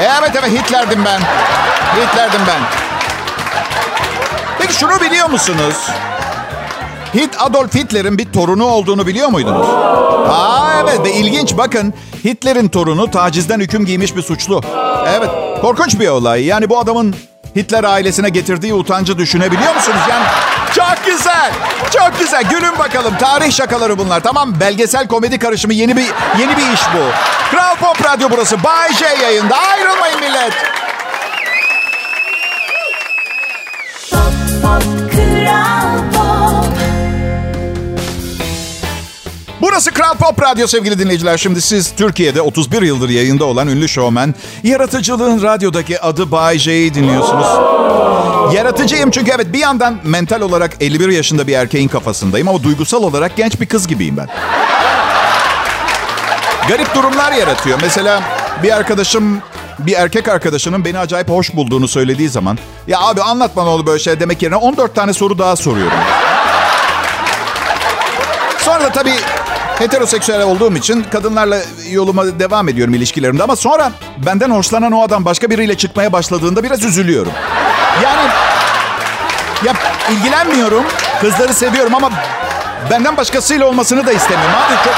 Evet 0.00 0.30
evet 0.38 0.60
Hitler'dim 0.60 1.04
ben. 1.04 1.20
Hitler'dim 2.00 2.40
ben. 2.46 2.60
Peki 4.58 4.74
şunu 4.74 5.00
biliyor 5.00 5.30
musunuz? 5.30 5.90
Hit 7.14 7.30
Adolf 7.38 7.74
Hitler'in 7.74 8.18
bir 8.18 8.32
torunu 8.32 8.64
olduğunu 8.64 9.06
biliyor 9.06 9.28
muydunuz? 9.28 9.66
Aa 10.28 10.72
evet 10.82 11.04
ve 11.04 11.12
ilginç 11.12 11.56
bakın 11.56 11.94
Hitler'in 12.24 12.68
torunu 12.68 13.10
tacizden 13.10 13.60
hüküm 13.60 13.86
giymiş 13.86 14.16
bir 14.16 14.22
suçlu. 14.22 14.60
Evet 15.08 15.30
korkunç 15.60 16.00
bir 16.00 16.08
olay. 16.08 16.44
Yani 16.44 16.70
bu 16.70 16.78
adamın 16.78 17.14
Hitler 17.56 17.84
ailesine 17.84 18.28
getirdiği 18.28 18.74
utancı 18.74 19.18
düşünebiliyor 19.18 19.74
musunuz? 19.74 20.00
Yani 20.10 20.24
çok 20.74 21.06
güzel. 21.06 21.52
Çok 21.92 22.18
güzel. 22.18 22.42
Gülün 22.44 22.78
bakalım. 22.78 23.14
Tarih 23.18 23.52
şakaları 23.52 23.98
bunlar. 23.98 24.20
Tamam 24.20 24.60
belgesel 24.60 25.06
komedi 25.08 25.38
karışımı 25.38 25.74
yeni 25.74 25.96
bir 25.96 26.06
yeni 26.38 26.56
bir 26.56 26.72
iş 26.72 26.80
bu. 26.94 27.10
Kral 27.50 27.76
Pop 27.76 28.04
Radyo 28.04 28.28
burası. 28.30 28.64
Bay 28.64 28.92
J 28.92 29.04
yayında. 29.22 29.56
Ayrılmayın 29.56 30.20
millet. 30.20 30.52
Burası 39.74 39.90
Kral 39.90 40.14
Pop 40.14 40.42
Radyo 40.42 40.66
sevgili 40.66 40.98
dinleyiciler. 40.98 41.36
Şimdi 41.36 41.62
siz 41.62 41.92
Türkiye'de 41.96 42.40
31 42.40 42.82
yıldır 42.82 43.08
yayında 43.08 43.44
olan 43.44 43.68
ünlü 43.68 43.88
şovmen, 43.88 44.34
yaratıcılığın 44.62 45.42
radyodaki 45.42 46.00
adı 46.00 46.30
Bay 46.30 46.58
J'yi 46.58 46.94
dinliyorsunuz. 46.94 47.46
Yaratıcıyım 48.54 49.10
çünkü 49.10 49.30
evet 49.34 49.52
bir 49.52 49.58
yandan 49.58 49.98
mental 50.04 50.40
olarak 50.40 50.72
51 50.80 51.08
yaşında 51.08 51.46
bir 51.46 51.52
erkeğin 51.52 51.88
kafasındayım 51.88 52.48
ama 52.48 52.62
duygusal 52.62 53.02
olarak 53.02 53.36
genç 53.36 53.60
bir 53.60 53.66
kız 53.66 53.86
gibiyim 53.86 54.16
ben. 54.16 54.28
Garip 56.68 56.94
durumlar 56.94 57.32
yaratıyor. 57.32 57.78
Mesela 57.82 58.22
bir 58.62 58.76
arkadaşım 58.76 59.42
bir 59.78 59.92
erkek 59.92 60.28
arkadaşının 60.28 60.84
beni 60.84 60.98
acayip 60.98 61.28
hoş 61.28 61.54
bulduğunu 61.54 61.88
söylediği 61.88 62.28
zaman 62.28 62.58
ya 62.86 63.00
abi 63.00 63.22
anlatma 63.22 63.62
ne 63.62 63.68
oldu 63.68 63.86
böyle 63.86 63.98
şey 63.98 64.20
demek 64.20 64.42
yerine 64.42 64.56
14 64.56 64.94
tane 64.94 65.12
soru 65.12 65.38
daha 65.38 65.56
soruyorum. 65.56 65.98
Sonra 68.58 68.84
da 68.84 68.92
tabii 68.92 69.14
heteroseksüel 69.78 70.42
olduğum 70.42 70.76
için 70.76 71.02
kadınlarla 71.02 71.58
yoluma 71.90 72.38
devam 72.38 72.68
ediyorum 72.68 72.94
ilişkilerimde. 72.94 73.42
Ama 73.42 73.56
sonra 73.56 73.92
benden 74.26 74.50
hoşlanan 74.50 74.92
o 74.92 75.02
adam 75.02 75.24
başka 75.24 75.50
biriyle 75.50 75.76
çıkmaya 75.76 76.12
başladığında 76.12 76.62
biraz 76.62 76.84
üzülüyorum. 76.84 77.32
Yani 78.02 78.28
ya 79.64 79.72
ilgilenmiyorum. 80.10 80.84
Kızları 81.20 81.54
seviyorum 81.54 81.94
ama 81.94 82.10
benden 82.90 83.16
başkasıyla 83.16 83.66
olmasını 83.66 84.06
da 84.06 84.12
istemiyorum. 84.12 84.54
Abi 84.66 84.84
çok 84.84 84.94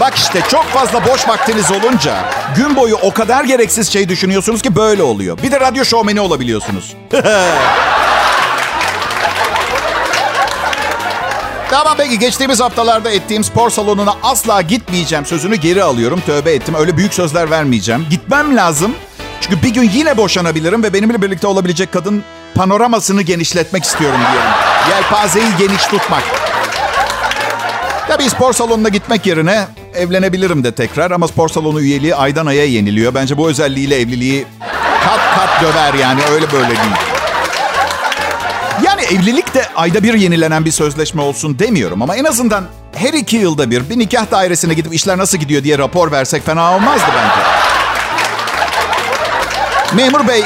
Bak 0.00 0.14
işte 0.16 0.40
çok 0.50 0.64
fazla 0.64 1.06
boş 1.06 1.28
vaktiniz 1.28 1.70
olunca 1.70 2.24
gün 2.56 2.76
boyu 2.76 2.96
o 3.02 3.14
kadar 3.14 3.44
gereksiz 3.44 3.92
şey 3.92 4.08
düşünüyorsunuz 4.08 4.62
ki 4.62 4.76
böyle 4.76 5.02
oluyor. 5.02 5.38
Bir 5.42 5.52
de 5.52 5.60
radyo 5.60 5.84
şovmeni 5.84 6.20
olabiliyorsunuz. 6.20 6.96
Tamam 11.76 11.94
peki 11.96 12.18
geçtiğimiz 12.18 12.60
haftalarda 12.60 13.10
ettiğim 13.10 13.44
spor 13.44 13.70
salonuna 13.70 14.14
asla 14.22 14.62
gitmeyeceğim 14.62 15.26
sözünü 15.26 15.56
geri 15.56 15.82
alıyorum. 15.82 16.20
Tövbe 16.26 16.52
ettim 16.52 16.74
öyle 16.74 16.96
büyük 16.96 17.14
sözler 17.14 17.50
vermeyeceğim. 17.50 18.06
Gitmem 18.10 18.56
lazım. 18.56 18.94
Çünkü 19.40 19.62
bir 19.62 19.74
gün 19.74 19.90
yine 19.94 20.16
boşanabilirim 20.16 20.82
ve 20.82 20.92
benimle 20.92 21.22
birlikte 21.22 21.46
olabilecek 21.46 21.92
kadın 21.92 22.24
panoramasını 22.54 23.22
genişletmek 23.22 23.84
istiyorum 23.84 24.20
diyelim. 24.32 24.50
Yelpazeyi 24.90 25.46
geniş 25.58 25.82
tutmak. 25.82 26.22
Tabii 28.08 28.30
spor 28.30 28.52
salonuna 28.52 28.88
gitmek 28.88 29.26
yerine 29.26 29.66
evlenebilirim 29.94 30.64
de 30.64 30.74
tekrar 30.74 31.10
ama 31.10 31.28
spor 31.28 31.48
salonu 31.48 31.80
üyeliği 31.80 32.14
aydan 32.14 32.46
aya 32.46 32.64
yeniliyor. 32.64 33.14
Bence 33.14 33.36
bu 33.36 33.48
özelliğiyle 33.48 34.00
evliliği 34.00 34.46
kat 35.04 35.20
kat 35.36 35.62
döver 35.62 35.94
yani 35.94 36.20
öyle 36.32 36.52
böyle 36.52 36.68
değil. 36.68 37.15
Evlilik 39.10 39.54
de 39.54 39.66
ayda 39.76 40.02
bir 40.02 40.14
yenilenen 40.14 40.64
bir 40.64 40.70
sözleşme 40.70 41.22
olsun 41.22 41.58
demiyorum 41.58 42.02
ama 42.02 42.16
en 42.16 42.24
azından 42.24 42.64
her 42.94 43.12
iki 43.12 43.36
yılda 43.36 43.70
bir 43.70 43.90
bir 43.90 43.98
nikah 43.98 44.30
dairesine 44.30 44.74
gidip 44.74 44.94
işler 44.94 45.18
nasıl 45.18 45.38
gidiyor 45.38 45.64
diye 45.64 45.78
rapor 45.78 46.12
versek 46.12 46.46
fena 46.46 46.74
olmazdı 46.74 47.06
bence. 47.16 47.46
Memur 50.02 50.28
bey, 50.28 50.44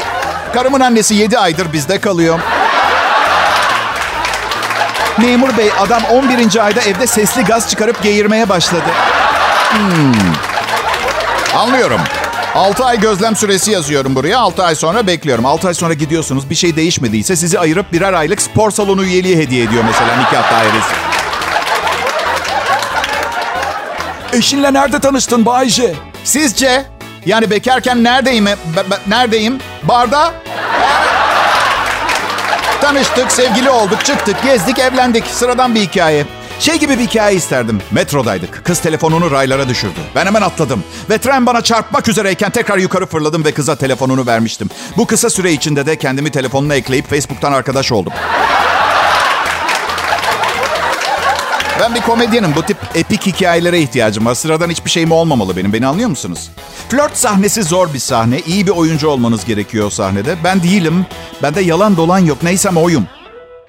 karımın 0.55 0.81
annesi 0.81 1.15
7 1.15 1.39
aydır 1.39 1.73
bizde 1.73 2.01
kalıyor. 2.01 2.41
Memur 5.19 5.57
bey, 5.57 5.71
adam 5.81 6.05
11. 6.05 6.65
ayda 6.65 6.81
evde 6.81 7.07
sesli 7.07 7.45
gaz 7.45 7.71
çıkarıp 7.71 8.03
geğirmeye 8.03 8.49
başladı. 8.49 8.91
Hmm. 9.71 10.13
Anlıyorum. 11.57 12.01
6 12.55 12.85
ay 12.85 13.01
gözlem 13.01 13.37
süresi 13.37 13.71
yazıyorum 13.71 14.15
buraya. 14.15 14.39
6 14.39 14.65
ay 14.65 14.75
sonra 14.75 15.07
bekliyorum. 15.07 15.47
6 15.47 15.69
ay 15.69 15.75
sonra 15.75 15.95
gidiyorsunuz. 15.95 16.51
Bir 16.51 16.55
şey 16.55 16.77
değişmediyse 16.77 17.37
sizi 17.37 17.59
ayırıp 17.59 17.93
birer 17.93 18.13
aylık 18.13 18.43
spor 18.43 18.71
salonu 18.71 19.05
üyeliği 19.05 19.37
hediye 19.37 19.65
ediyor 19.65 19.85
mesela 19.87 20.17
nikah 20.17 20.53
dairesi. 20.53 20.95
Eşinle 24.33 24.73
nerede 24.73 24.99
tanıştın 24.99 25.47
Bay 25.47 25.69
J? 25.69 25.95
Sizce? 26.25 26.85
Yani 27.27 27.51
bekarken 27.51 28.05
neredeyim? 28.05 28.47
Neredeyim? 29.07 29.59
Barda? 29.83 30.33
Tanıştık, 32.81 33.33
sevgili 33.33 33.71
olduk, 33.71 34.05
çıktık, 34.05 34.43
gezdik, 34.43 34.79
evlendik. 34.79 35.27
Sıradan 35.27 35.75
bir 35.75 35.81
hikaye. 35.81 36.27
Şey 36.61 36.79
gibi 36.79 36.99
bir 36.99 37.07
hikaye 37.07 37.37
isterdim. 37.37 37.79
Metrodaydık. 37.91 38.65
Kız 38.65 38.81
telefonunu 38.81 39.31
raylara 39.31 39.69
düşürdü. 39.69 40.01
Ben 40.15 40.27
hemen 40.27 40.43
atladım. 40.43 40.85
Ve 41.11 41.19
tren 41.19 41.47
bana 41.47 41.63
çarpmak 41.63 42.09
üzereyken 42.09 42.51
tekrar 42.51 42.79
yukarı 42.79 43.07
fırladım 43.07 43.45
ve 43.45 43.53
kıza 43.53 43.77
telefonunu 43.77 44.27
vermiştim. 44.27 44.69
Bu 44.97 45.07
kısa 45.07 45.31
süre 45.31 45.53
içinde 45.53 45.87
de 45.87 45.97
kendimi 45.99 46.31
telefonuna 46.31 46.75
ekleyip 46.75 47.11
Facebook'tan 47.11 47.53
arkadaş 47.53 47.93
oldum. 47.93 48.13
Ben 51.81 51.95
bir 51.95 52.01
komedyenim. 52.01 52.55
Bu 52.57 52.63
tip 52.63 52.77
epik 52.95 53.27
hikayelere 53.27 53.81
ihtiyacım 53.81 54.27
var. 54.27 54.35
Sıradan 54.35 54.71
hiçbir 54.71 54.91
şeyim 54.91 55.13
olmamalı 55.13 55.57
benim. 55.57 55.73
Beni 55.73 55.87
anlıyor 55.87 56.09
musunuz? 56.09 56.51
Flört 56.89 57.17
sahnesi 57.17 57.63
zor 57.63 57.95
bir 57.95 57.99
sahne. 57.99 58.41
İyi 58.41 58.67
bir 58.67 58.73
oyuncu 58.73 59.09
olmanız 59.09 59.45
gerekiyor 59.45 59.91
sahnede. 59.91 60.37
Ben 60.45 60.63
değilim. 60.63 61.07
Bende 61.43 61.61
yalan 61.61 61.97
dolan 61.97 62.19
yok. 62.19 62.43
Neysem 62.43 62.77
oyum. 62.77 63.07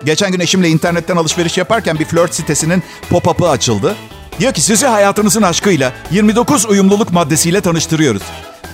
Geçen 0.06 0.32
gün 0.32 0.40
eşimle 0.40 0.70
internetten 0.70 1.18
alışveriş 1.18 1.58
yaparken 1.58 2.00
bir 2.00 2.06
flört 2.06 2.36
sitesinin 2.36 2.84
pop-up'ı 3.10 3.50
açıldı. 3.50 3.96
Diyor 4.40 4.54
ki 4.54 4.62
sizi 4.62 4.88
hayatınızın 4.88 5.42
aşkıyla 5.42 5.92
29 6.12 6.66
uyumluluk 6.66 7.12
maddesiyle 7.12 7.62
tanıştırıyoruz. 7.62 8.22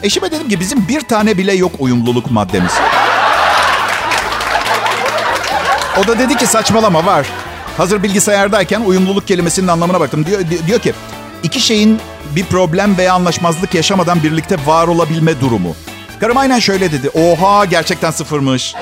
Eşime 0.03 0.31
dedim 0.31 0.49
ki 0.49 0.59
bizim 0.59 0.87
bir 0.87 1.01
tane 1.01 1.37
bile 1.37 1.53
yok 1.53 1.71
uyumluluk 1.79 2.31
maddemiz. 2.31 2.71
O 6.03 6.07
da 6.07 6.19
dedi 6.19 6.37
ki 6.37 6.47
saçmalama 6.47 7.05
var. 7.05 7.27
Hazır 7.77 8.03
bilgisayardayken 8.03 8.81
uyumluluk 8.81 9.27
kelimesinin 9.27 9.67
anlamına 9.67 9.99
baktım. 9.99 10.25
Diyor, 10.25 10.39
diyor 10.67 10.79
ki 10.79 10.93
iki 11.43 11.59
şeyin 11.59 11.99
bir 12.35 12.45
problem 12.45 12.97
veya 12.97 13.13
anlaşmazlık 13.13 13.75
yaşamadan 13.75 14.23
birlikte 14.23 14.57
var 14.65 14.87
olabilme 14.87 15.41
durumu. 15.41 15.75
Karım 16.19 16.37
aynen 16.37 16.59
şöyle 16.59 16.91
dedi. 16.91 17.09
Oha 17.09 17.65
gerçekten 17.65 18.11
sıfırmış. 18.11 18.75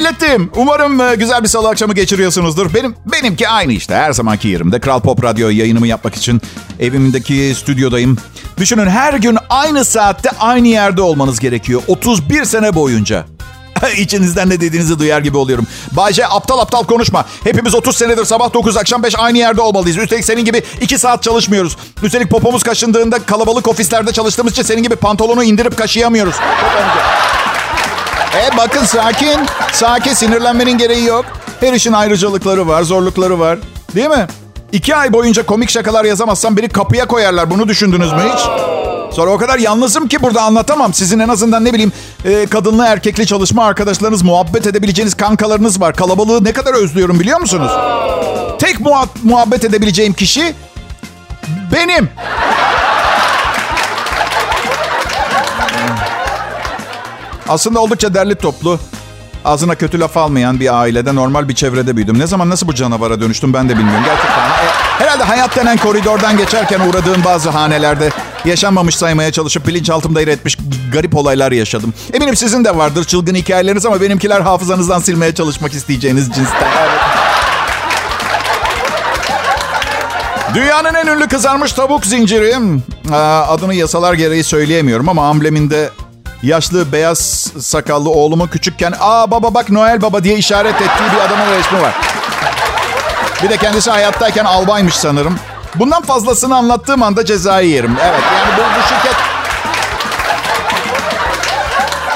Milletim. 0.00 0.50
Umarım 0.56 1.00
e, 1.00 1.14
güzel 1.14 1.42
bir 1.42 1.48
salı 1.48 1.68
akşamı 1.68 1.94
geçiriyorsunuzdur. 1.94 2.74
Benim 2.74 2.94
benimki 3.12 3.48
aynı 3.48 3.72
işte. 3.72 3.94
Her 3.94 4.12
zamanki 4.12 4.48
yerimde. 4.48 4.80
Kral 4.80 5.00
Pop 5.00 5.24
Radyo 5.24 5.48
yayınımı 5.48 5.86
yapmak 5.86 6.14
için 6.14 6.42
evimdeki 6.80 7.54
stüdyodayım. 7.56 8.18
Düşünün 8.58 8.86
her 8.86 9.14
gün 9.14 9.38
aynı 9.50 9.84
saatte 9.84 10.30
aynı 10.40 10.68
yerde 10.68 11.02
olmanız 11.02 11.40
gerekiyor. 11.40 11.82
31 11.88 12.44
sene 12.44 12.74
boyunca. 12.74 13.24
İçinizden 13.96 14.50
ne 14.50 14.60
dediğinizi 14.60 14.98
duyar 14.98 15.20
gibi 15.20 15.36
oluyorum. 15.36 15.66
Bayce 15.92 16.26
aptal 16.26 16.58
aptal 16.58 16.84
konuşma. 16.84 17.24
Hepimiz 17.44 17.74
30 17.74 17.96
senedir 17.96 18.24
sabah 18.24 18.54
9 18.54 18.76
akşam 18.76 19.02
5 19.02 19.18
aynı 19.18 19.38
yerde 19.38 19.60
olmalıyız. 19.60 19.96
Üstelik 19.96 20.24
senin 20.24 20.44
gibi 20.44 20.62
2 20.80 20.98
saat 20.98 21.22
çalışmıyoruz. 21.22 21.76
Üstelik 22.02 22.30
popomuz 22.30 22.62
kaşındığında 22.62 23.18
kalabalık 23.18 23.68
ofislerde 23.68 24.12
çalıştığımız 24.12 24.52
için 24.52 24.62
senin 24.62 24.82
gibi 24.82 24.96
pantolonu 24.96 25.44
indirip 25.44 25.76
kaşıyamıyoruz. 25.78 26.34
E 28.36 28.56
bakın 28.56 28.84
sakin. 28.84 29.40
Sakin 29.72 30.12
sinirlenmenin 30.14 30.78
gereği 30.78 31.04
yok. 31.06 31.24
Her 31.60 31.72
işin 31.72 31.92
ayrıcalıkları 31.92 32.68
var, 32.68 32.82
zorlukları 32.82 33.38
var. 33.38 33.58
Değil 33.94 34.08
mi? 34.08 34.26
İki 34.72 34.96
ay 34.96 35.12
boyunca 35.12 35.46
komik 35.46 35.70
şakalar 35.70 36.04
yazamazsam 36.04 36.56
beni 36.56 36.68
kapıya 36.68 37.06
koyarlar. 37.06 37.50
Bunu 37.50 37.68
düşündünüz 37.68 38.12
mü 38.12 38.20
hiç? 38.34 38.40
Sonra 39.16 39.30
o 39.30 39.38
kadar 39.38 39.58
yalnızım 39.58 40.08
ki 40.08 40.22
burada 40.22 40.42
anlatamam. 40.42 40.94
Sizin 40.94 41.18
en 41.18 41.28
azından 41.28 41.64
ne 41.64 41.72
bileyim 41.72 41.92
e, 42.24 42.46
kadınlı 42.46 42.86
erkekli 42.86 43.26
çalışma 43.26 43.64
arkadaşlarınız, 43.64 44.22
muhabbet 44.22 44.66
edebileceğiniz 44.66 45.14
kankalarınız 45.14 45.80
var. 45.80 45.94
Kalabalığı 45.96 46.44
ne 46.44 46.52
kadar 46.52 46.74
özlüyorum 46.74 47.20
biliyor 47.20 47.40
musunuz? 47.40 47.72
Tek 48.58 48.76
muha- 48.76 49.08
muhabbet 49.22 49.64
edebileceğim 49.64 50.12
kişi 50.12 50.54
benim. 51.72 52.08
Aslında 57.50 57.80
oldukça 57.80 58.14
derli 58.14 58.34
toplu, 58.34 58.78
ağzına 59.44 59.74
kötü 59.74 60.00
laf 60.00 60.16
almayan 60.16 60.60
bir 60.60 60.80
ailede, 60.80 61.14
normal 61.14 61.48
bir 61.48 61.54
çevrede 61.54 61.96
büyüdüm. 61.96 62.18
Ne 62.18 62.26
zaman 62.26 62.50
nasıl 62.50 62.68
bu 62.68 62.74
canavara 62.74 63.20
dönüştüm 63.20 63.54
ben 63.54 63.68
de 63.68 63.78
bilmiyorum. 63.78 64.04
Gerçekten. 64.04 64.48
E, 64.48 64.70
herhalde 64.98 65.24
hayat 65.24 65.56
denen 65.56 65.76
koridordan 65.76 66.36
geçerken 66.36 66.80
uğradığım 66.80 67.24
bazı 67.24 67.50
hanelerde 67.50 68.10
yaşanmamış 68.44 68.96
saymaya 68.96 69.32
çalışıp 69.32 69.66
bilinçaltımda 69.66 70.20
yer 70.20 70.28
etmiş 70.28 70.58
garip 70.92 71.16
olaylar 71.16 71.52
yaşadım. 71.52 71.94
Eminim 72.12 72.36
sizin 72.36 72.64
de 72.64 72.76
vardır 72.76 73.04
çılgın 73.04 73.34
hikayeleriniz 73.34 73.86
ama 73.86 74.00
benimkiler 74.00 74.40
hafızanızdan 74.40 74.98
silmeye 74.98 75.34
çalışmak 75.34 75.72
isteyeceğiniz 75.72 76.26
cinsten. 76.26 76.68
Dünyanın 80.54 80.94
en 80.94 81.06
ünlü 81.06 81.28
kızarmış 81.28 81.72
tavuk 81.72 82.06
zinciri. 82.06 82.56
Adını 83.48 83.74
yasalar 83.74 84.14
gereği 84.14 84.44
söyleyemiyorum 84.44 85.08
ama 85.08 85.28
ambleminde 85.28 85.90
yaşlı 86.42 86.92
beyaz 86.92 87.18
sakallı 87.60 88.10
oğlumu 88.10 88.50
küçükken 88.50 88.94
''Aa 89.00 89.30
baba 89.30 89.54
bak 89.54 89.70
Noel 89.70 90.02
Baba'' 90.02 90.24
diye 90.24 90.36
işaret 90.36 90.74
ettiği 90.74 91.12
bir 91.14 91.20
adamın 91.26 91.58
resmi 91.58 91.82
var. 91.82 91.94
Bir 93.42 93.50
de 93.50 93.56
kendisi 93.56 93.90
hayattayken 93.90 94.44
albaymış 94.44 94.94
sanırım. 94.94 95.38
Bundan 95.74 96.02
fazlasını 96.02 96.56
anlattığım 96.56 97.02
anda 97.02 97.24
cezayı 97.24 97.68
yerim. 97.68 97.96
Evet 98.02 98.20
yani 98.34 98.52
bu, 98.56 98.60
bu 98.80 98.88
şirket... 98.88 99.16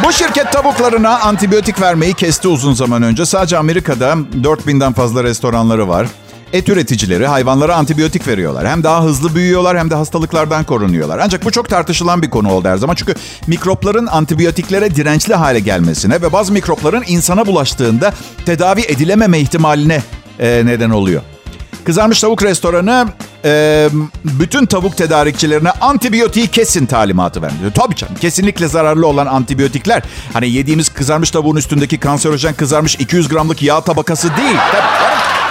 Bu 0.04 0.12
şirket 0.12 0.52
tavuklarına 0.52 1.18
antibiyotik 1.20 1.80
vermeyi 1.80 2.14
kesti 2.14 2.48
uzun 2.48 2.74
zaman 2.74 3.02
önce. 3.02 3.26
Sadece 3.26 3.58
Amerika'da 3.58 4.12
4000'den 4.42 4.92
fazla 4.92 5.24
restoranları 5.24 5.88
var. 5.88 6.06
Et 6.54 6.68
üreticileri 6.68 7.26
hayvanlara 7.26 7.76
antibiyotik 7.76 8.28
veriyorlar. 8.28 8.68
Hem 8.68 8.82
daha 8.82 9.04
hızlı 9.04 9.34
büyüyorlar 9.34 9.78
hem 9.78 9.90
de 9.90 9.94
hastalıklardan 9.94 10.64
korunuyorlar. 10.64 11.18
Ancak 11.18 11.44
bu 11.44 11.50
çok 11.50 11.68
tartışılan 11.68 12.23
bir 12.23 12.30
konu 12.30 12.52
oldu 12.52 12.68
her 12.68 12.76
zaman. 12.76 12.94
Çünkü 12.94 13.14
mikropların 13.46 14.06
antibiyotiklere 14.06 14.94
dirençli 14.94 15.34
hale 15.34 15.61
gelmesine 15.61 16.23
ve 16.23 16.32
bazı 16.32 16.52
mikropların 16.52 17.04
insana 17.06 17.46
bulaştığında 17.46 18.12
tedavi 18.46 18.80
edilememe 18.80 19.38
ihtimaline 19.38 20.02
e, 20.38 20.62
neden 20.64 20.90
oluyor. 20.90 21.23
Kızarmış 21.84 22.20
tavuk 22.20 22.42
restoranı 22.42 23.08
e, 23.44 23.88
bütün 24.25 24.66
tavuk 24.66 24.96
tedarikçilerine 24.96 25.70
antibiyotiği 25.70 26.46
kesin 26.46 26.87
talimatı 26.87 27.42
verdi. 27.42 27.54
Tabii 27.75 27.96
canım 27.96 28.14
kesinlikle 28.20 28.68
zararlı 28.68 29.06
olan 29.06 29.26
antibiyotikler. 29.26 30.02
Hani 30.32 30.50
yediğimiz 30.50 30.88
kızarmış 30.88 31.30
tavuğun 31.30 31.56
üstündeki 31.56 31.99
kanserojen 31.99 32.54
kızarmış 32.54 32.94
200 32.94 33.28
gramlık 33.28 33.62
yağ 33.62 33.81
tabakası 33.81 34.37
değil. 34.37 34.57
Tabii. 34.72 35.43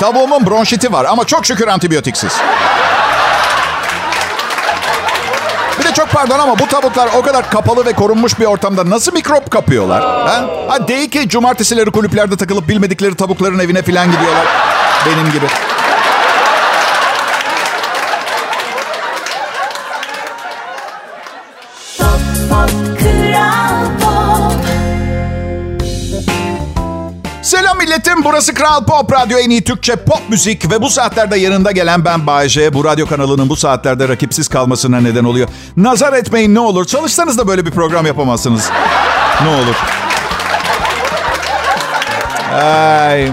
Tavuğumun 0.00 0.46
bronşiti 0.46 0.92
var 0.92 1.04
ama 1.04 1.24
çok 1.24 1.46
şükür 1.46 1.68
antibiyotiksiz. 1.68 2.32
Bir 5.78 5.84
de 5.84 5.92
çok 5.92 6.10
pardon 6.10 6.38
ama 6.38 6.58
bu 6.58 6.66
tavuklar 6.66 7.08
o 7.16 7.22
kadar 7.22 7.50
kapalı 7.50 7.86
ve 7.86 7.92
korunmuş 7.92 8.38
bir 8.38 8.44
ortamda 8.44 8.90
nasıl 8.90 9.12
mikrop 9.12 9.50
kapıyorlar? 9.50 10.02
Ha? 10.02 10.46
Ha 10.68 10.88
değil 10.88 11.10
ki 11.10 11.28
cumartesileri 11.28 11.90
kulüplerde 11.90 12.36
takılıp 12.36 12.68
bilmedikleri 12.68 13.14
tavukların 13.14 13.58
evine 13.58 13.82
falan 13.82 14.12
gidiyorlar. 14.12 14.46
Benim 15.06 15.32
gibi. 15.32 15.46
Selam 27.70 27.86
milletim. 27.86 28.24
Burası 28.24 28.54
Kral 28.54 28.84
Pop 28.84 29.12
Radyo 29.12 29.38
en 29.38 29.50
iyi 29.50 29.64
Türkçe 29.64 29.96
pop 29.96 30.20
müzik 30.28 30.70
ve 30.70 30.82
bu 30.82 30.90
saatlerde 30.90 31.38
yanında 31.38 31.70
gelen 31.72 32.04
ben 32.04 32.26
Bayece. 32.26 32.74
Bu 32.74 32.84
radyo 32.84 33.06
kanalının 33.06 33.48
bu 33.48 33.56
saatlerde 33.56 34.08
rakipsiz 34.08 34.48
kalmasına 34.48 35.00
neden 35.00 35.24
oluyor. 35.24 35.48
Nazar 35.76 36.12
etmeyin 36.12 36.54
ne 36.54 36.60
olur. 36.60 36.84
Çalışsanız 36.84 37.38
da 37.38 37.48
böyle 37.48 37.66
bir 37.66 37.70
program 37.70 38.06
yapamazsınız. 38.06 38.70
Ne 39.42 39.48
olur. 39.48 39.74
Ay. 42.64 43.28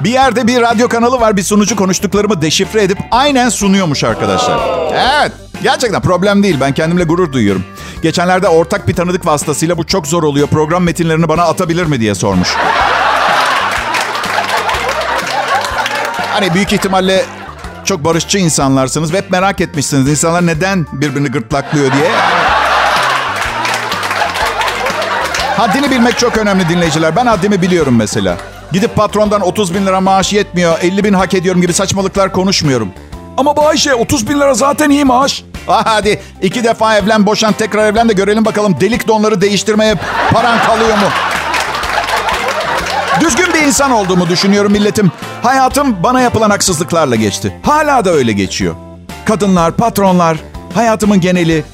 Bir 0.00 0.10
yerde 0.10 0.46
bir 0.46 0.60
radyo 0.60 0.88
kanalı 0.88 1.20
var. 1.20 1.36
Bir 1.36 1.42
sunucu 1.42 1.76
konuştuklarımı 1.76 2.42
deşifre 2.42 2.82
edip 2.82 2.98
aynen 3.10 3.48
sunuyormuş 3.48 4.04
arkadaşlar. 4.04 4.60
Evet. 4.92 5.32
Gerçekten 5.62 6.02
problem 6.02 6.42
değil. 6.42 6.56
Ben 6.60 6.74
kendimle 6.74 7.04
gurur 7.04 7.32
duyuyorum. 7.32 7.64
Geçenlerde 8.02 8.48
ortak 8.48 8.88
bir 8.88 8.94
tanıdık 8.94 9.26
vasıtasıyla 9.26 9.78
bu 9.78 9.86
çok 9.86 10.06
zor 10.06 10.22
oluyor. 10.22 10.48
Program 10.48 10.82
metinlerini 10.82 11.28
bana 11.28 11.42
atabilir 11.42 11.84
mi 11.84 12.00
diye 12.00 12.14
sormuş. 12.14 12.48
Hani 16.34 16.54
büyük 16.54 16.72
ihtimalle 16.72 17.24
çok 17.84 18.04
barışçı 18.04 18.38
insanlarsınız 18.38 19.12
ve 19.12 19.18
hep 19.18 19.30
merak 19.30 19.60
etmişsiniz. 19.60 20.08
İnsanlar 20.08 20.46
neden 20.46 20.86
birbirini 20.92 21.28
gırtlaklıyor 21.28 21.92
diye. 21.92 22.10
Haddini 25.56 25.90
bilmek 25.90 26.18
çok 26.18 26.38
önemli 26.38 26.68
dinleyiciler. 26.68 27.16
Ben 27.16 27.26
haddimi 27.26 27.62
biliyorum 27.62 27.96
mesela. 27.96 28.36
Gidip 28.72 28.96
patrondan 28.96 29.40
30 29.40 29.74
bin 29.74 29.86
lira 29.86 30.00
maaş 30.00 30.32
yetmiyor, 30.32 30.78
50 30.82 31.04
bin 31.04 31.12
hak 31.12 31.34
ediyorum 31.34 31.60
gibi 31.60 31.72
saçmalıklar 31.72 32.32
konuşmuyorum. 32.32 32.88
Ama 33.36 33.56
Bayşe 33.56 33.94
30 33.94 34.28
bin 34.28 34.40
lira 34.40 34.54
zaten 34.54 34.90
iyi 34.90 35.04
maaş. 35.04 35.44
Ah 35.68 35.82
hadi 35.86 36.20
iki 36.42 36.64
defa 36.64 36.96
evlen, 36.96 37.26
boşan, 37.26 37.52
tekrar 37.52 37.86
evlen 37.86 38.08
de 38.08 38.12
görelim 38.12 38.44
bakalım 38.44 38.76
delik 38.80 39.08
donları 39.08 39.40
değiştirmeye 39.40 39.94
paran 40.32 40.58
kalıyor 40.58 40.98
mu? 40.98 41.06
Düzgün 43.20 43.54
bir 43.54 43.62
insan 43.62 43.90
olduğumu 43.90 44.28
düşünüyorum 44.28 44.72
milletim. 44.72 45.12
Hayatım 45.42 46.02
bana 46.02 46.20
yapılan 46.20 46.50
haksızlıklarla 46.50 47.16
geçti. 47.16 47.54
Hala 47.62 48.04
da 48.04 48.10
öyle 48.10 48.32
geçiyor. 48.32 48.74
Kadınlar, 49.24 49.72
patronlar, 49.72 50.36
hayatımın 50.74 51.20
geneli. 51.20 51.64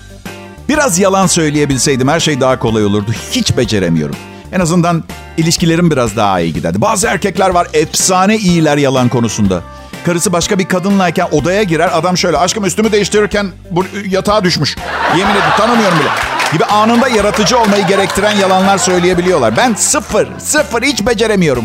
Biraz 0.69 0.99
yalan 0.99 1.27
söyleyebilseydim 1.27 2.09
her 2.09 2.21
şey 2.21 2.41
daha 2.41 2.59
kolay 2.59 2.85
olurdu. 2.85 3.13
Hiç 3.31 3.57
beceremiyorum. 3.57 4.17
En 4.53 4.61
azından 4.61 5.05
ilişkilerim 5.37 5.91
biraz 5.91 6.17
daha 6.17 6.41
iyi 6.41 6.53
giderdi. 6.53 6.81
Bazı 6.81 7.07
erkekler 7.07 7.51
var 7.51 7.67
efsane 7.73 8.37
iyiler 8.37 8.77
yalan 8.77 9.09
konusunda. 9.09 9.63
Karısı 10.07 10.33
başka 10.33 10.59
bir 10.59 10.65
kadınlayken 10.65 11.29
odaya 11.33 11.63
girer. 11.63 11.91
Adam 11.99 12.19
şöyle 12.19 12.39
aşkım 12.39 12.65
üstümü 12.65 12.93
değiştirirken 12.93 13.47
bu 13.71 13.85
yatağa 14.09 14.45
düşmüş. 14.45 14.77
Yemin 15.19 15.33
ederim 15.33 15.51
tanımıyorum 15.59 15.99
bile. 15.99 16.40
Gibi 16.53 16.65
anında 16.65 17.09
yaratıcı 17.09 17.59
olmayı 17.59 17.87
gerektiren 17.87 18.37
yalanlar 18.37 18.79
söyleyebiliyorlar. 18.79 19.57
Ben 19.57 19.75
sıfır, 19.75 20.29
sıfır 20.39 20.83
hiç 20.83 21.07
beceremiyorum. 21.07 21.65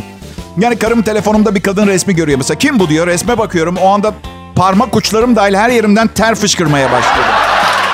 Yani 0.57 0.79
karım 0.79 1.01
telefonumda 1.01 1.55
bir 1.55 1.61
kadın 1.61 1.87
resmi 1.87 2.15
görüyor. 2.15 2.37
Mesela 2.37 2.57
kim 2.57 2.79
bu 2.79 2.89
diyor 2.89 3.07
resme 3.07 3.37
bakıyorum. 3.37 3.77
O 3.77 3.93
anda 3.93 4.13
parmak 4.55 4.95
uçlarım 4.95 5.35
dahil 5.35 5.55
her 5.55 5.69
yerimden 5.69 6.07
ter 6.07 6.35
fışkırmaya 6.35 6.91
başlıyor. 6.91 7.27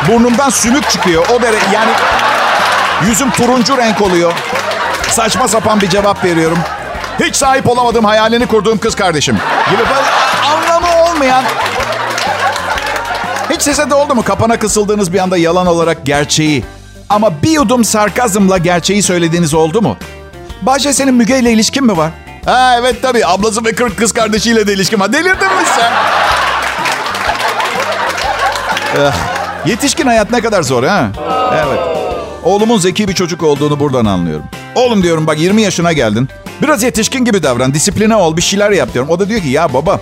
Burnumdan 0.08 0.50
sümük 0.50 0.90
çıkıyor. 0.90 1.26
O 1.30 1.42
dere 1.42 1.56
yani 1.74 1.92
yüzüm 3.08 3.32
turuncu 3.32 3.78
renk 3.78 4.02
oluyor. 4.02 4.34
Saçma 5.10 5.48
sapan 5.48 5.82
bir 5.82 5.90
cevap 5.90 6.24
veriyorum. 6.26 6.58
Hiç 7.20 7.36
sahip 7.36 7.70
olamadığım 7.70 8.06
hayalini 8.06 8.46
kurduğum 8.46 8.78
kız 8.78 8.96
kardeşim. 8.96 9.38
Gibi 9.72 9.82
böyle 9.90 10.08
anlamı 10.54 11.12
olmayan 11.12 11.44
hiç 13.50 13.62
size 13.62 13.90
de 13.90 13.96
oldu 13.96 14.16
mu 14.16 14.24
kapana 14.24 14.60
kısıldığınız 14.60 15.14
bir 15.14 15.20
anda 15.20 15.38
yalan 15.38 15.68
olarak 15.68 16.06
gerçeği 16.06 16.64
ama 17.12 17.42
bir 17.44 17.50
yudum 17.52 17.86
sarkazmla 17.86 18.58
gerçeği 18.58 19.04
söylediğiniz 19.04 19.54
oldu 19.54 19.82
mu? 19.82 19.98
Bahçe 20.62 20.94
senin 20.94 21.14
Müge 21.14 21.40
ile 21.40 21.52
ilişkin 21.52 21.86
mi 21.86 21.98
var? 21.98 22.12
Ha 22.46 22.76
evet 22.80 23.02
tabii 23.02 23.26
ablası 23.26 23.66
ve 23.66 23.76
kırk 23.76 23.98
kız 23.98 24.12
kardeşiyle 24.12 24.68
de 24.68 24.74
ilişkim 24.74 25.00
var. 25.00 25.14
Delirdin 25.14 25.48
mi 25.48 25.64
sen? 25.76 25.92
Eh, 29.02 29.12
yetişkin 29.66 30.08
hayat 30.08 30.32
ne 30.32 30.42
kadar 30.42 30.64
zor 30.64 30.84
ha? 30.84 31.12
Evet. 31.54 31.80
Oğlumun 32.44 32.78
zeki 32.78 33.08
bir 33.08 33.14
çocuk 33.14 33.44
olduğunu 33.44 33.80
buradan 33.80 34.06
anlıyorum. 34.06 34.46
Oğlum 34.76 35.04
diyorum 35.04 35.28
bak 35.28 35.40
20 35.40 35.62
yaşına 35.62 35.94
geldin. 35.94 36.30
Biraz 36.62 36.84
yetişkin 36.84 37.26
gibi 37.26 37.44
davran, 37.44 37.74
disipline 37.74 38.16
ol, 38.16 38.38
bir 38.38 38.42
şeyler 38.42 38.72
yap 38.72 38.94
diyorum. 38.94 39.10
O 39.10 39.20
da 39.20 39.30
diyor 39.30 39.42
ki 39.42 39.48
ya 39.50 39.74
baba 39.74 40.00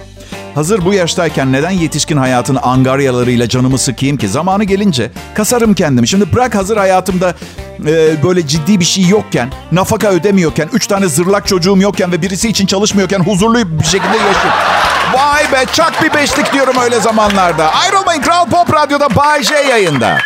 hazır 0.56 0.86
bu 0.86 0.94
yaştayken 0.94 1.52
neden 1.54 1.70
yetişkin 1.70 2.18
hayatın 2.18 2.60
angaryalarıyla 2.62 3.50
canımı 3.50 3.78
sıkayım 3.78 4.18
ki? 4.18 4.28
Zamanı 4.28 4.64
gelince 4.64 5.12
kasarım 5.34 5.74
kendimi. 5.74 6.08
Şimdi 6.08 6.34
bırak 6.34 6.56
hazır 6.56 6.78
hayatımda 6.78 7.34
e, 7.88 8.24
böyle 8.24 8.48
ciddi 8.48 8.80
bir 8.80 8.86
şey 8.86 9.08
yokken, 9.08 9.52
nafaka 9.72 10.08
ödemiyorken, 10.10 10.70
üç 10.74 10.88
tane 10.88 11.08
zırlak 11.08 11.48
çocuğum 11.48 11.78
yokken 11.78 12.12
ve 12.12 12.22
birisi 12.22 12.50
için 12.50 12.66
çalışmıyorken 12.66 13.20
huzurlu 13.20 13.80
bir 13.80 13.86
şekilde 13.86 14.18
yaşayayım. 14.18 14.54
Vay 15.14 15.52
be 15.52 15.66
çak 15.74 16.04
bir 16.04 16.14
beşlik 16.14 16.54
diyorum 16.54 16.76
öyle 16.84 17.00
zamanlarda. 17.00 17.74
Ayrılmayın 17.74 18.22
Kral 18.22 18.46
Pop 18.50 18.74
Radyo'da 18.74 19.16
Bay 19.16 19.44
J 19.44 19.56
yayında. 19.56 20.18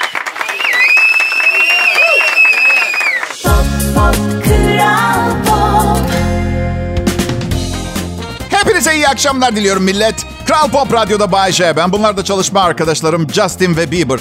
Hepinize 8.84 9.00
iyi 9.00 9.08
akşamlar 9.08 9.56
diliyorum 9.56 9.84
millet. 9.84 10.15
Kral 10.46 10.69
Pop 10.69 10.93
Radyo'da 10.93 11.32
Bay 11.32 11.52
J 11.52 11.76
ben. 11.76 11.91
Bunlar 11.91 12.17
da 12.17 12.24
çalışma 12.24 12.62
arkadaşlarım 12.62 13.28
Justin 13.34 13.78
ve 13.78 13.91
Bieber. 13.91 14.19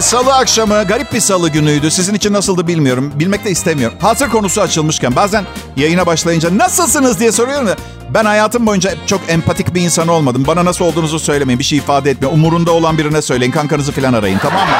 Salı 0.00 0.34
akşamı 0.34 0.84
garip 0.84 1.12
bir 1.12 1.20
salı 1.20 1.48
günüydü. 1.48 1.90
Sizin 1.90 2.14
için 2.14 2.32
nasıldı 2.32 2.66
bilmiyorum. 2.66 3.12
Bilmek 3.14 3.44
de 3.44 3.50
istemiyorum. 3.50 3.98
Hazır 4.00 4.28
konusu 4.28 4.60
açılmışken 4.60 5.16
bazen 5.16 5.44
yayına 5.76 6.06
başlayınca 6.06 6.58
nasılsınız 6.58 7.20
diye 7.20 7.32
soruyorum 7.32 7.66
da 7.66 7.76
ben 8.14 8.24
hayatım 8.24 8.66
boyunca 8.66 8.94
çok 9.06 9.20
empatik 9.28 9.74
bir 9.74 9.80
insan 9.80 10.08
olmadım. 10.08 10.44
Bana 10.46 10.64
nasıl 10.64 10.84
olduğunuzu 10.84 11.18
söylemeyin. 11.18 11.58
Bir 11.58 11.64
şey 11.64 11.78
ifade 11.78 12.10
etmeyin. 12.10 12.34
Umurunda 12.34 12.72
olan 12.72 12.98
birine 12.98 13.22
söyleyin. 13.22 13.52
Kankanızı 13.52 13.92
falan 13.92 14.12
arayın 14.12 14.38
tamam 14.38 14.68
mı? 14.68 14.74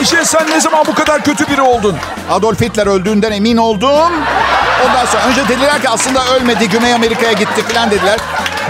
Bayşe 0.00 0.24
sen 0.24 0.50
ne 0.50 0.60
zaman 0.60 0.84
bu 0.86 0.94
kadar 0.94 1.24
kötü 1.24 1.48
biri 1.48 1.60
oldun? 1.62 1.96
Adolf 2.30 2.60
Hitler 2.60 2.86
öldüğünden 2.86 3.32
emin 3.32 3.56
oldum. 3.56 4.12
Ondan 4.86 5.06
sonra 5.06 5.22
önce 5.26 5.48
dediler 5.48 5.82
ki 5.82 5.88
aslında 5.88 6.34
ölmedi, 6.34 6.68
Güney 6.68 6.94
Amerika'ya 6.94 7.32
gitti 7.32 7.62
falan 7.72 7.90
dediler. 7.90 8.20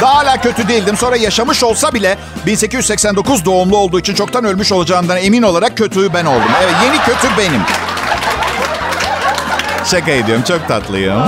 Daha 0.01 0.15
hala 0.15 0.41
kötü 0.41 0.69
değildim. 0.69 0.97
Sonra 0.97 1.17
yaşamış 1.17 1.63
olsa 1.63 1.95
bile 1.95 2.19
1889 2.47 3.45
doğumlu 3.45 3.77
olduğu 3.77 4.01
için 4.01 4.15
çoktan 4.15 4.45
ölmüş 4.45 4.73
olacağından 4.73 5.17
emin 5.17 5.43
olarak 5.43 5.77
kötüyü 5.77 6.15
ben 6.15 6.25
oldum. 6.25 6.51
Evet 6.63 6.75
yeni 6.85 6.99
kötü 6.99 7.29
benim. 7.39 7.61
Şaka 9.85 10.11
ediyorum 10.11 10.45
çok 10.49 10.69
tatlıyım. 10.69 11.23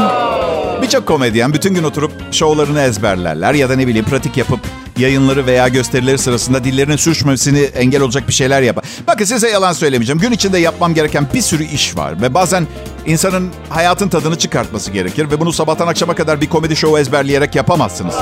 Birçok 0.82 1.06
komedyen 1.06 1.52
bütün 1.52 1.74
gün 1.74 1.84
oturup 1.84 2.12
şovlarını 2.34 2.82
ezberlerler 2.82 3.54
ya 3.54 3.68
da 3.68 3.76
ne 3.76 3.86
bileyim 3.86 4.06
pratik 4.06 4.36
yapıp 4.36 4.60
yayınları 4.96 5.46
veya 5.46 5.68
gösterileri 5.68 6.18
sırasında 6.18 6.64
dillerinin 6.64 6.96
sürçmesini 6.96 7.60
engel 7.60 8.02
olacak 8.02 8.28
bir 8.28 8.32
şeyler 8.32 8.62
yapar. 8.62 8.84
Bakın 9.06 9.24
size 9.24 9.50
yalan 9.50 9.72
söylemeyeceğim. 9.72 10.20
Gün 10.20 10.32
içinde 10.32 10.58
yapmam 10.58 10.94
gereken 10.94 11.26
bir 11.34 11.42
sürü 11.42 11.64
iş 11.64 11.96
var 11.96 12.22
ve 12.22 12.34
bazen 12.34 12.66
insanın 13.06 13.50
hayatın 13.70 14.08
tadını 14.08 14.38
çıkartması 14.38 14.90
gerekir 14.90 15.30
ve 15.30 15.40
bunu 15.40 15.52
sabahtan 15.52 15.86
akşama 15.86 16.14
kadar 16.14 16.40
bir 16.40 16.48
komedi 16.48 16.76
şovu 16.76 16.98
ezberleyerek 16.98 17.54
yapamazsınız. 17.54 18.14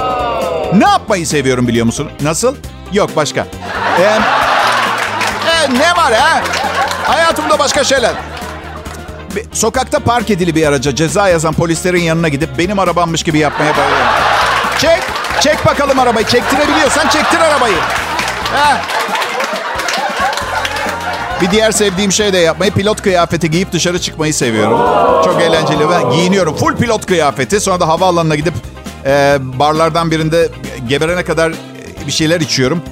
Ne 0.74 0.84
yapmayı 0.84 1.26
seviyorum 1.26 1.68
biliyor 1.68 1.86
musun? 1.86 2.10
Nasıl? 2.22 2.56
Yok 2.92 3.10
başka. 3.16 3.46
Ee, 3.98 4.02
e, 4.02 5.74
ne 5.74 5.96
var 5.96 6.12
ha? 6.14 6.42
Hayatımda 7.04 7.58
başka 7.58 7.84
şeyler. 7.84 8.12
Sokakta 9.52 9.98
park 9.98 10.30
edili 10.30 10.54
bir 10.54 10.66
araca 10.66 10.94
ceza 10.94 11.28
yazan 11.28 11.54
polislerin 11.54 12.02
yanına 12.02 12.28
gidip 12.28 12.58
benim 12.58 12.78
arabammış 12.78 13.22
gibi 13.22 13.38
yapmaya 13.38 13.76
bayılıyorum. 13.76 14.06
Çek, 14.78 15.02
çek 15.40 15.66
bakalım 15.66 15.98
arabayı. 15.98 16.26
Çektirebiliyorsan 16.26 17.08
çektir 17.08 17.40
arabayı. 17.40 17.76
Ha. 18.54 18.80
Bir 21.40 21.50
diğer 21.50 21.72
sevdiğim 21.72 22.12
şey 22.12 22.32
de 22.32 22.38
yapmayı 22.38 22.70
pilot 22.72 23.02
kıyafeti 23.02 23.50
giyip 23.50 23.72
dışarı 23.72 24.00
çıkmayı 24.00 24.34
seviyorum. 24.34 24.78
Çok 25.24 25.42
eğlenceli 25.42 25.88
ve 25.88 26.14
giyiniyorum. 26.14 26.56
Full 26.56 26.76
pilot 26.76 27.06
kıyafeti. 27.06 27.60
Sonra 27.60 27.80
da 27.80 27.88
havaalanına 27.88 28.34
gidip 28.34 28.54
e, 29.06 29.36
barlardan 29.40 30.10
birinde 30.10 30.48
geberene 30.88 31.24
kadar 31.24 31.52
bir 32.06 32.12
şeyler 32.12 32.40
içiyorum. 32.40 32.82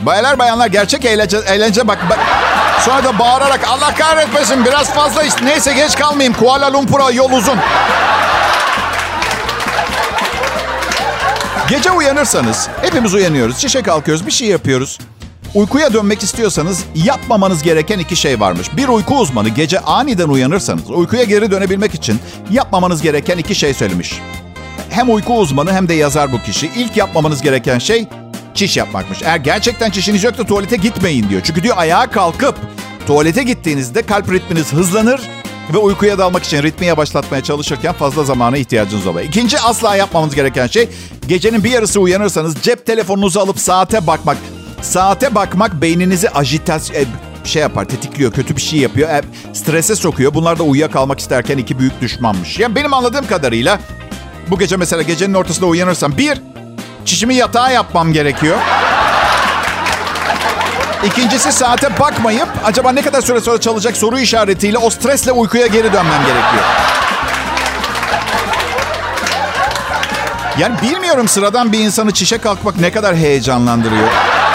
Baylar 0.00 0.38
bayanlar 0.38 0.66
gerçek 0.66 1.04
eğlence, 1.04 1.36
eğlence 1.36 1.88
bak, 1.88 1.98
bak. 2.10 2.18
Sonra 2.80 3.04
da 3.04 3.18
bağırarak 3.18 3.60
Allah 3.68 3.94
kahretmesin 3.94 4.64
biraz 4.64 4.90
fazla 4.94 5.22
iç. 5.22 5.32
Neyse 5.42 5.72
geç 5.72 5.98
kalmayayım. 5.98 6.34
Kuala 6.34 6.72
Lumpur'a 6.72 7.10
yol 7.10 7.30
uzun. 7.32 7.58
Gece 11.70 11.90
uyanırsanız, 11.90 12.68
hepimiz 12.82 13.14
uyanıyoruz, 13.14 13.58
çişe 13.58 13.82
kalkıyoruz, 13.82 14.26
bir 14.26 14.30
şey 14.30 14.48
yapıyoruz. 14.48 14.98
Uykuya 15.54 15.92
dönmek 15.92 16.22
istiyorsanız 16.22 16.84
yapmamanız 16.94 17.62
gereken 17.62 17.98
iki 17.98 18.16
şey 18.16 18.40
varmış. 18.40 18.76
Bir 18.76 18.88
uyku 18.88 19.18
uzmanı 19.18 19.48
gece 19.48 19.80
aniden 19.80 20.28
uyanırsanız 20.28 20.90
uykuya 20.90 21.24
geri 21.24 21.50
dönebilmek 21.50 21.94
için 21.94 22.20
yapmamanız 22.50 23.02
gereken 23.02 23.38
iki 23.38 23.54
şey 23.54 23.74
söylemiş. 23.74 24.18
Hem 24.90 25.14
uyku 25.14 25.38
uzmanı 25.38 25.72
hem 25.72 25.88
de 25.88 25.94
yazar 25.94 26.32
bu 26.32 26.42
kişi. 26.42 26.70
İlk 26.76 26.96
yapmamanız 26.96 27.42
gereken 27.42 27.78
şey 27.78 28.08
çiş 28.54 28.76
yapmakmış. 28.76 29.22
Eğer 29.22 29.36
gerçekten 29.36 29.90
çişiniz 29.90 30.24
yoksa 30.24 30.44
tuvalete 30.44 30.76
gitmeyin 30.76 31.28
diyor. 31.28 31.40
Çünkü 31.44 31.62
diyor 31.62 31.76
ayağa 31.78 32.10
kalkıp 32.10 32.56
tuvalete 33.06 33.42
gittiğinizde 33.42 34.02
kalp 34.02 34.32
ritminiz 34.32 34.72
hızlanır 34.72 35.20
ve 35.74 35.78
uykuya 35.78 36.18
dalmak 36.18 36.44
için 36.44 36.62
ritmi 36.62 36.86
yavaşlatmaya 36.86 37.42
çalışırken 37.42 37.92
fazla 37.92 38.24
zamana 38.24 38.56
ihtiyacınız 38.56 39.06
oluyor. 39.06 39.26
İkinci 39.26 39.60
asla 39.60 39.96
yapmamanız 39.96 40.34
gereken 40.34 40.66
şey 40.66 40.88
gecenin 41.28 41.64
bir 41.64 41.70
yarısı 41.70 42.00
uyanırsanız 42.00 42.56
cep 42.62 42.86
telefonunuzu 42.86 43.40
alıp 43.40 43.58
saate 43.58 44.06
bakmak. 44.06 44.36
Saate 44.82 45.34
bakmak 45.34 45.82
beyninizi 45.82 46.30
ajitasyon 46.30 47.06
şey 47.44 47.62
yapar, 47.62 47.84
tetikliyor, 47.84 48.32
kötü 48.32 48.56
bir 48.56 48.60
şey 48.60 48.80
yapıyor, 48.80 49.08
e, 49.08 49.22
strese 49.52 49.96
sokuyor. 49.96 50.34
Bunlar 50.34 50.58
da 50.58 50.62
uyuyakalmak 50.62 51.20
isterken 51.20 51.58
iki 51.58 51.78
büyük 51.78 52.00
düşmanmış. 52.00 52.58
Yani 52.58 52.74
benim 52.74 52.94
anladığım 52.94 53.26
kadarıyla 53.26 53.80
bu 54.50 54.58
gece 54.58 54.76
mesela 54.76 55.02
gecenin 55.02 55.34
ortasında 55.34 55.66
uyanırsam 55.66 56.16
bir, 56.16 56.42
çişimi 57.04 57.34
yatağa 57.34 57.70
yapmam 57.70 58.12
gerekiyor. 58.12 58.58
İkincisi 61.04 61.52
saate 61.52 61.98
bakmayıp 62.00 62.48
acaba 62.64 62.92
ne 62.92 63.02
kadar 63.02 63.20
süre 63.20 63.40
sonra 63.40 63.60
çalacak 63.60 63.96
soru 63.96 64.18
işaretiyle 64.18 64.78
o 64.78 64.90
stresle 64.90 65.32
uykuya 65.32 65.66
geri 65.66 65.92
dönmem 65.92 66.20
gerekiyor. 66.26 66.64
Yani 70.58 70.74
bilmiyorum 70.82 71.28
sıradan 71.28 71.72
bir 71.72 71.78
insanı 71.78 72.12
çişe 72.12 72.38
kalkmak 72.38 72.76
ne 72.80 72.92
kadar 72.92 73.16
heyecanlandırıyor. 73.16 74.08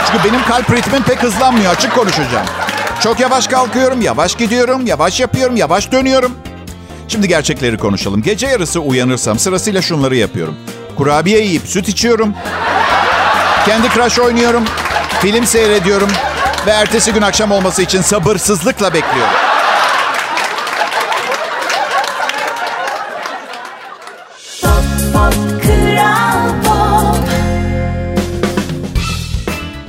Çünkü 0.07 0.29
benim 0.29 0.43
kalp 0.43 0.71
ritmim 0.71 1.03
pek 1.03 1.23
hızlanmıyor 1.23 1.71
açık 1.71 1.95
konuşacağım. 1.95 2.45
Çok 3.03 3.19
yavaş 3.19 3.47
kalkıyorum, 3.47 4.01
yavaş 4.01 4.35
gidiyorum, 4.35 4.85
yavaş 4.85 5.19
yapıyorum, 5.19 5.55
yavaş 5.55 5.91
dönüyorum. 5.91 6.31
Şimdi 7.07 7.27
gerçekleri 7.27 7.77
konuşalım. 7.77 8.21
Gece 8.21 8.47
yarısı 8.47 8.79
uyanırsam 8.79 9.39
sırasıyla 9.39 9.81
şunları 9.81 10.15
yapıyorum. 10.15 10.55
Kurabiye 10.97 11.39
yiyip 11.39 11.67
süt 11.67 11.89
içiyorum. 11.89 12.33
Kendi 13.65 13.89
Crush 13.89 14.19
oynuyorum. 14.19 14.63
Film 15.21 15.45
seyrediyorum. 15.45 16.09
Ve 16.67 16.71
ertesi 16.71 17.13
gün 17.13 17.21
akşam 17.21 17.51
olması 17.51 17.81
için 17.81 18.01
sabırsızlıkla 18.01 18.93
bekliyorum. 18.93 19.33
Pop, 24.61 25.13
pop, 25.13 25.63
Kral 25.63 26.49
Pop. 26.63 27.17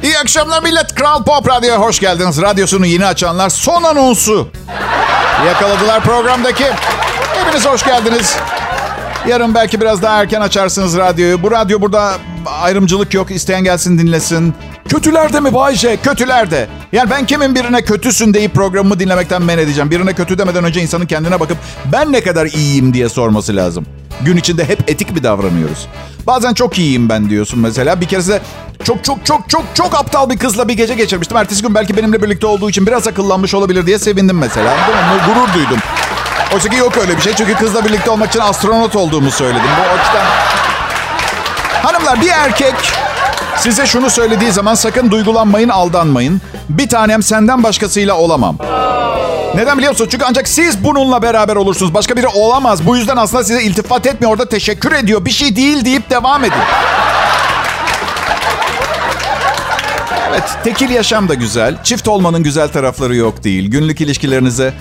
İyi 0.03 0.19
akşamlar 0.19 0.63
millet. 0.63 0.95
Kral 0.95 1.25
Pop 1.25 1.49
Radyo'ya 1.49 1.81
hoş 1.81 2.01
geldiniz. 2.01 2.43
Radyosunu 2.43 2.87
yeni 2.87 3.07
açanlar 3.07 3.49
son 3.51 3.83
anonsu. 3.83 4.49
Yakaladılar 5.47 6.01
programdaki. 6.03 6.67
Hepiniz 7.35 7.67
hoş 7.67 7.85
geldiniz. 7.85 8.37
Yarın 9.29 9.55
belki 9.55 9.81
biraz 9.81 10.03
daha 10.03 10.21
erken 10.23 10.41
açarsınız 10.41 10.97
radyoyu. 10.97 11.43
Bu 11.43 11.51
radyo 11.51 11.81
burada 11.81 12.13
ayrımcılık 12.47 13.15
yok. 13.15 13.31
İsteyen 13.31 13.65
gelsin 13.65 13.99
dinlesin. 13.99 14.55
Kötüler 14.89 15.33
de 15.33 15.41
mi 15.41 15.55
Bayşe? 15.55 15.97
Kötüler 15.97 16.51
de. 16.51 16.69
Yani 16.93 17.11
ben 17.11 17.27
kimin 17.27 17.55
birine 17.55 17.83
kötüsün 17.83 18.35
deyip 18.35 18.55
programımı 18.55 19.01
dinlemekten 19.01 19.43
men 19.43 19.59
edeceğim. 19.59 19.91
Birine 19.91 20.13
kötü 20.13 20.39
demeden 20.39 20.65
önce 20.65 20.83
insanın 20.83 21.07
kendine 21.07 21.41
bakıp 21.41 21.57
ben 21.93 22.13
ne 22.13 22.21
kadar 22.21 22.47
iyiyim 22.47 22.95
diye 22.95 23.09
sorması 23.09 23.57
lazım. 23.57 23.87
Gün 24.21 24.37
içinde 24.37 24.65
hep 24.65 24.91
etik 24.91 25.13
mi 25.13 25.23
davranıyoruz? 25.23 25.89
Bazen 26.27 26.55
çok 26.55 26.79
iyiyim 26.79 27.09
ben 27.09 27.31
diyorsun 27.31 27.61
mesela. 27.61 28.01
Bir 28.01 28.07
keresinde 28.07 28.41
çok 28.85 29.05
çok 29.05 29.27
çok 29.27 29.49
çok 29.49 29.65
çok 29.75 29.95
aptal 29.95 30.31
bir 30.31 30.39
kızla 30.39 30.69
bir 30.69 30.75
gece 30.75 30.95
geçirmiştim. 30.95 31.37
Ertesi 31.37 31.63
gün 31.63 31.75
belki 31.75 31.97
benimle 31.97 32.23
birlikte 32.23 32.47
olduğu 32.47 32.71
için 32.71 32.87
biraz 32.87 33.07
akıllanmış 33.09 33.55
olabilir 33.55 33.87
diye 33.87 33.99
sevindim 33.99 34.39
mesela. 34.39 34.71
Değil 34.71 34.99
mi? 34.99 35.23
Gurur 35.27 35.55
duydum. 35.55 35.79
Oysa 36.55 36.69
ki 36.69 36.77
yok 36.77 36.97
öyle 36.97 37.17
bir 37.17 37.23
şey. 37.23 37.35
Çünkü 37.35 37.55
kızla 37.55 37.85
birlikte 37.85 38.11
olmak 38.11 38.29
için 38.29 38.40
astronot 38.40 38.97
olduğumu 38.97 39.31
söyledim. 39.31 39.62
Bu 39.79 39.83
açıdan... 39.83 40.27
Hanımlar 41.83 42.21
bir 42.21 42.29
erkek 42.29 42.75
size 43.57 43.87
şunu 43.87 44.11
söylediği 44.11 44.53
zaman 44.53 44.75
sakın 44.75 45.11
duygulanmayın, 45.11 45.69
aldanmayın. 45.69 46.40
Bir 46.69 46.88
tanem 46.88 47.23
senden 47.23 47.62
başkasıyla 47.62 48.17
olamam. 48.17 48.59
Neden 49.55 49.79
biliyor 49.79 49.93
musunuz? 49.93 50.11
Çünkü 50.12 50.25
ancak 50.29 50.49
siz 50.49 50.85
bununla 50.85 51.23
beraber 51.23 51.57
olursunuz. 51.57 51.95
Başka 51.95 52.17
biri 52.17 52.27
olamaz. 52.27 52.87
Bu 52.87 52.97
yüzden 52.97 53.17
aslında 53.17 53.45
size 53.45 53.62
iltifat 53.62 54.07
etmiyor. 54.07 54.33
Orada 54.33 54.49
teşekkür 54.49 54.93
ediyor. 54.93 55.25
Bir 55.25 55.31
şey 55.31 55.57
değil 55.57 55.85
deyip 55.85 56.11
devam 56.11 56.45
edin. 56.45 56.62
Evet, 60.29 60.45
tekil 60.64 60.90
yaşam 60.90 61.29
da 61.29 61.35
güzel. 61.35 61.83
Çift 61.85 62.09
olmanın 62.09 62.43
güzel 62.43 62.69
tarafları 62.69 63.17
yok 63.17 63.45
değil. 63.45 63.71
Günlük 63.71 64.01
ilişkilerinize, 64.01 64.75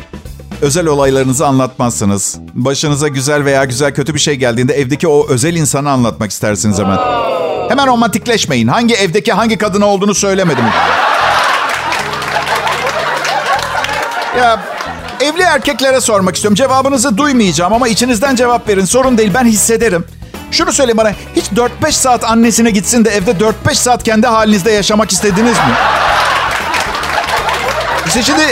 özel 0.63 0.87
olaylarınızı 0.87 1.47
anlatmazsınız. 1.47 2.37
Başınıza 2.53 3.07
güzel 3.07 3.45
veya 3.45 3.65
güzel 3.65 3.93
kötü 3.93 4.13
bir 4.13 4.19
şey 4.19 4.35
geldiğinde 4.35 4.73
evdeki 4.73 5.07
o 5.07 5.27
özel 5.29 5.55
insanı 5.55 5.91
anlatmak 5.91 6.31
istersiniz 6.31 6.79
hemen. 6.79 6.97
Hemen 7.69 7.87
romantikleşmeyin. 7.87 8.67
Hangi 8.67 8.93
evdeki 8.93 9.33
hangi 9.33 9.57
kadına 9.57 9.85
olduğunu 9.85 10.13
söylemedim. 10.13 10.63
Ya 14.37 14.59
evli 15.21 15.41
erkeklere 15.41 16.01
sormak 16.01 16.35
istiyorum. 16.35 16.55
Cevabınızı 16.55 17.17
duymayacağım 17.17 17.73
ama 17.73 17.87
içinizden 17.87 18.35
cevap 18.35 18.67
verin. 18.67 18.85
Sorun 18.85 19.17
değil 19.17 19.31
ben 19.33 19.45
hissederim. 19.45 20.05
Şunu 20.51 20.73
söyle 20.73 20.97
bana 20.97 21.11
hiç 21.35 21.45
4-5 21.45 21.91
saat 21.91 22.23
annesine 22.23 22.71
gitsin 22.71 23.05
de 23.05 23.09
evde 23.09 23.31
4-5 23.31 23.75
saat 23.75 24.03
kendi 24.03 24.27
halinizde 24.27 24.71
yaşamak 24.71 25.11
istediniz 25.11 25.57
mi? 25.57 25.73
İşte 28.07 28.23
şimdi 28.23 28.43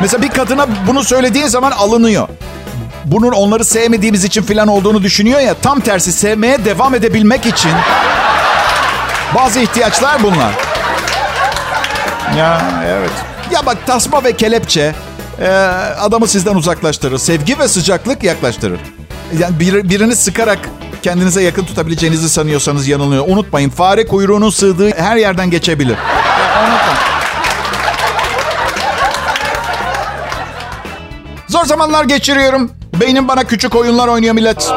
mesela 0.00 0.22
bir 0.22 0.28
kadına 0.28 0.66
bunu 0.86 1.04
söylediğin 1.04 1.46
zaman 1.46 1.70
alınıyor. 1.70 2.28
Bunun 3.04 3.32
onları 3.32 3.64
sevmediğimiz 3.64 4.24
için 4.24 4.42
falan 4.42 4.68
olduğunu 4.68 5.02
düşünüyor 5.02 5.40
ya. 5.40 5.54
Tam 5.54 5.80
tersi 5.80 6.12
sevmeye 6.12 6.64
devam 6.64 6.94
edebilmek 6.94 7.46
için 7.46 7.72
bazı 9.34 9.60
ihtiyaçlar 9.60 10.22
bunlar. 10.22 10.52
Ya 12.36 12.62
evet. 12.86 13.10
Ya 13.50 13.66
bak 13.66 13.76
tasma 13.86 14.24
ve 14.24 14.36
kelepçe 14.36 14.94
e, 15.40 15.48
adamı 16.00 16.28
sizden 16.28 16.54
uzaklaştırır. 16.54 17.18
Sevgi 17.18 17.58
ve 17.58 17.68
sıcaklık 17.68 18.22
yaklaştırır. 18.22 18.80
Yani 19.38 19.60
bir, 19.60 19.88
birini 19.88 20.16
sıkarak 20.16 20.58
kendinize 21.02 21.42
yakın 21.42 21.64
tutabileceğinizi 21.64 22.28
sanıyorsanız 22.28 22.88
yanılıyor. 22.88 23.24
Unutmayın 23.28 23.70
fare 23.70 24.06
kuyruğunun 24.06 24.50
sığdığı 24.50 24.96
her 24.96 25.16
yerden 25.16 25.50
geçebilir. 25.50 25.96
Ya, 25.96 26.62
unutmayın. 26.62 27.07
Zor 31.58 31.64
zamanlar 31.64 32.04
geçiriyorum. 32.04 32.70
Beynim 33.00 33.28
bana 33.28 33.44
küçük 33.44 33.74
oyunlar 33.74 34.08
oynuyor 34.08 34.34
millet. 34.34 34.70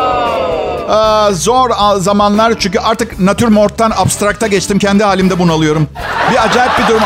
Aa, 0.89 1.32
zor 1.32 1.70
zamanlar 1.98 2.54
çünkü 2.60 2.80
artık 2.80 3.20
natürmorttan 3.20 3.91
abstrakta 3.98 4.48
geçtim. 4.48 4.80
Kendi 4.80 5.04
halimde 5.04 5.39
bunalıyorum. 5.39 5.88
Bir 6.32 6.44
acayip 6.46 6.72
bir 6.80 6.88
durum. 6.88 7.02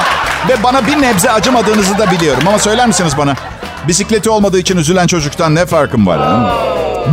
Ve 0.49 0.63
bana 0.63 0.87
bir 0.87 1.01
nebze 1.01 1.31
acımadığınızı 1.31 1.97
da 1.97 2.11
biliyorum. 2.11 2.43
Ama 2.47 2.59
söyler 2.59 2.87
misiniz 2.87 3.13
bana? 3.17 3.33
Bisikleti 3.87 4.29
olmadığı 4.29 4.59
için 4.59 4.77
üzülen 4.77 5.07
çocuktan 5.07 5.55
ne 5.55 5.65
farkım 5.65 6.07
var? 6.07 6.19
Ha? 6.19 6.53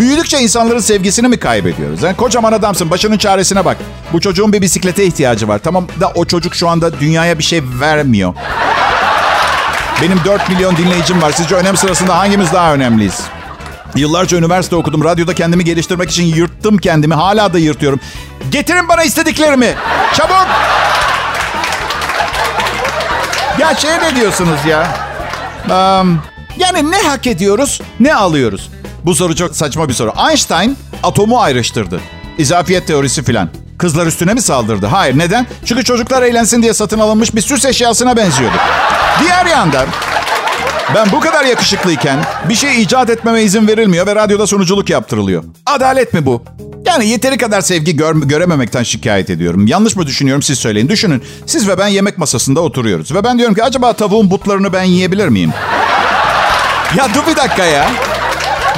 Büyüdükçe 0.01 0.39
insanların 0.39 0.79
sevgisini 0.81 1.29
mi 1.29 1.39
kaybediyoruz? 1.39 2.03
Yani 2.03 2.17
kocaman 2.17 2.53
adamsın 2.53 2.91
başının 2.91 3.19
çaresine 3.19 3.65
bak. 3.65 3.77
Bu 4.13 4.21
çocuğun 4.21 4.53
bir 4.53 4.63
bisiklete 4.63 5.05
ihtiyacı 5.05 5.49
var. 5.49 5.61
Tamam 5.65 5.87
da 6.01 6.13
o 6.15 6.25
çocuk 6.25 6.55
şu 6.55 6.69
anda 6.69 7.01
dünyaya 7.01 7.39
bir 7.39 7.45
şey 7.45 7.63
vermiyor. 7.81 8.35
Benim 10.03 10.25
4 10.25 10.49
milyon 10.49 10.77
dinleyicim 10.77 11.23
var. 11.23 11.33
Sizce 11.33 11.55
önem 11.55 11.77
sırasında 11.77 12.19
hangimiz 12.19 12.53
daha 12.53 12.75
önemliyiz? 12.75 13.21
Yıllarca 13.95 14.39
üniversite 14.39 14.77
okudum. 14.77 15.05
Radyoda 15.05 15.35
kendimi 15.35 15.65
geliştirmek 15.65 16.11
için 16.11 16.25
yırttım 16.25 16.79
kendimi. 16.79 17.15
Hala 17.15 17.53
da 17.53 17.59
yırtıyorum. 17.59 18.01
Getirin 18.51 18.89
bana 18.89 19.05
istediklerimi. 19.05 19.75
Çabuk. 20.15 20.47
Ya 23.59 23.75
şey 23.75 23.91
ne 23.91 24.17
diyorsunuz 24.17 24.59
ya? 24.69 24.89
Am, 25.71 26.19
yani 26.59 26.91
ne 26.91 27.03
hak 27.03 27.27
ediyoruz, 27.27 27.81
ne 28.01 28.15
alıyoruz? 28.15 28.71
Bu 29.05 29.15
soru 29.15 29.37
çok 29.37 29.57
saçma 29.57 29.89
bir 29.89 29.95
soru. 29.95 30.13
Einstein 30.29 30.77
atomu 31.03 31.41
ayrıştırdı. 31.41 32.01
İzafiyet 32.39 32.87
teorisi 32.87 33.23
filan. 33.23 33.49
Kızlar 33.79 34.07
üstüne 34.07 34.35
mi 34.35 34.43
saldırdı? 34.43 34.87
Hayır. 34.87 35.19
Neden? 35.19 35.47
Çünkü 35.65 35.85
çocuklar 35.85 36.23
eğlensin 36.23 36.63
diye 36.63 36.75
satın 36.75 36.99
alınmış 36.99 37.35
bir 37.35 37.41
süs 37.41 37.65
eşyasına 37.65 38.17
benziyordu. 38.17 38.57
Diğer 39.21 39.47
yandan 39.47 39.87
ben 40.95 41.13
bu 41.13 41.21
kadar 41.21 41.45
yakışıklıyken 41.45 42.19
bir 42.49 42.55
şey 42.55 42.83
icat 42.83 43.11
etmeme 43.11 43.43
izin 43.43 43.69
verilmiyor 43.69 44.07
ve 44.07 44.15
radyoda 44.15 44.47
sunuculuk 44.47 44.91
yaptırılıyor. 44.91 45.45
Adalet 45.67 46.15
mi 46.15 46.27
bu? 46.27 46.43
Yani 46.87 47.07
yeteri 47.07 47.39
kadar 47.39 47.61
sevgi 47.61 47.97
gör, 47.97 48.17
görememekten 48.17 48.83
şikayet 48.83 49.31
ediyorum. 49.31 49.67
Yanlış 49.67 49.97
mı 49.97 50.07
düşünüyorum 50.07 50.43
siz 50.43 50.59
söyleyin. 50.59 50.89
Düşünün 50.89 51.23
siz 51.47 51.69
ve 51.69 51.79
ben 51.79 51.89
yemek 51.89 52.19
masasında 52.19 52.61
oturuyoruz. 52.61 53.15
Ve 53.15 53.25
ben 53.25 53.39
diyorum 53.39 53.55
ki 53.55 53.65
acaba 53.65 53.93
tavuğun 53.93 54.31
butlarını 54.31 54.73
ben 54.73 54.83
yiyebilir 54.83 55.29
miyim? 55.29 55.53
Ya 56.97 57.09
dur 57.15 57.31
bir 57.31 57.37
dakika 57.37 57.65
ya. 57.65 57.91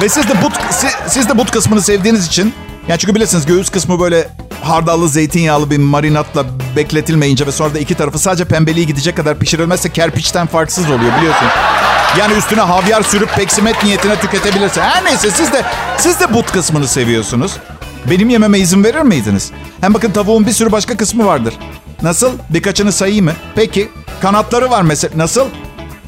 Ve 0.01 0.09
siz 0.09 0.29
de 0.29 0.41
but, 0.43 0.53
siz, 0.69 0.91
siz 1.07 1.29
de 1.29 1.37
but 1.37 1.51
kısmını 1.51 1.81
sevdiğiniz 1.81 2.27
için... 2.27 2.53
Yani 2.87 2.99
çünkü 2.99 3.15
bilirsiniz 3.15 3.45
göğüs 3.45 3.69
kısmı 3.69 3.99
böyle 3.99 4.27
hardallı 4.63 5.09
zeytinyağlı 5.09 5.71
bir 5.71 5.77
marinatla 5.77 6.45
bekletilmeyince 6.75 7.47
ve 7.47 7.51
sonra 7.51 7.73
da 7.73 7.79
iki 7.79 7.95
tarafı 7.95 8.19
sadece 8.19 8.45
pembeliği 8.45 8.87
gidecek 8.87 9.17
kadar 9.17 9.39
pişirilmezse 9.39 9.89
kerpiçten 9.89 10.47
farksız 10.47 10.85
oluyor 10.85 11.17
biliyorsun. 11.17 11.47
Yani 12.19 12.33
üstüne 12.33 12.61
havyar 12.61 13.01
sürüp 13.01 13.35
peksimet 13.35 13.83
niyetine 13.83 14.19
tüketebilirsin. 14.19 14.81
Her 14.81 15.05
neyse 15.05 15.31
siz 15.31 15.53
de 15.53 15.63
siz 15.97 16.19
de 16.19 16.33
but 16.33 16.51
kısmını 16.51 16.87
seviyorsunuz. 16.87 17.57
Benim 18.09 18.29
yememe 18.29 18.59
izin 18.59 18.83
verir 18.83 19.01
miydiniz? 19.01 19.51
Hem 19.81 19.93
bakın 19.93 20.11
tavuğun 20.11 20.45
bir 20.47 20.51
sürü 20.51 20.71
başka 20.71 20.97
kısmı 20.97 21.25
vardır. 21.25 21.53
Nasıl? 22.01 22.31
Birkaçını 22.49 22.91
sayayım 22.91 23.25
mı? 23.25 23.33
Peki. 23.55 23.89
Kanatları 24.21 24.69
var 24.71 24.81
mesela. 24.81 25.17
Nasıl? 25.17 25.45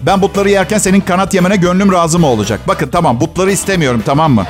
Ben 0.06 0.22
butları 0.22 0.50
yerken 0.50 0.78
senin 0.78 1.02
kanat 1.02 1.34
yemene 1.34 1.56
gönlüm 1.56 1.92
razı 1.92 2.20
mı 2.20 2.28
olacak? 2.28 2.60
Bakın 2.68 2.90
tamam 2.90 3.20
butları 3.20 3.52
istemiyorum 3.52 4.04
tamam 4.06 4.32
mı? 4.34 4.46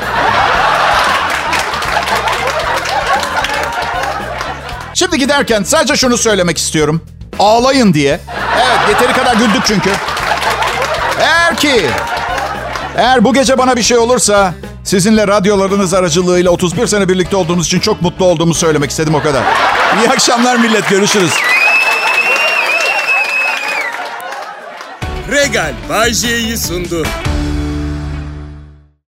Şimdi 4.98 5.18
giderken 5.18 5.64
sadece 5.64 5.96
şunu 5.96 6.18
söylemek 6.18 6.58
istiyorum. 6.58 7.02
Ağlayın 7.40 7.94
diye. 7.94 8.20
Evet 8.58 8.80
yeteri 8.90 9.14
kadar 9.14 9.36
güldük 9.36 9.66
çünkü. 9.66 9.90
Eğer 11.20 11.56
ki... 11.56 11.86
Eğer 12.98 13.24
bu 13.24 13.34
gece 13.34 13.58
bana 13.58 13.76
bir 13.76 13.84
şey 13.84 13.98
olursa... 13.98 14.54
Sizinle 14.84 15.28
radyolarınız 15.28 15.94
aracılığıyla 15.94 16.52
31 16.52 16.88
sene 16.88 17.10
birlikte 17.10 17.36
olduğumuz 17.36 17.66
için 17.66 17.80
çok 17.80 18.02
mutlu 18.02 18.26
olduğumu 18.26 18.54
söylemek 18.54 18.90
istedim 18.92 19.16
o 19.16 19.22
kadar. 19.22 19.44
İyi 20.00 20.10
akşamlar 20.10 20.56
millet 20.56 20.90
görüşürüz. 20.90 21.34
Regal 25.32 25.74
Bay 25.90 26.14
sundu. 26.58 27.06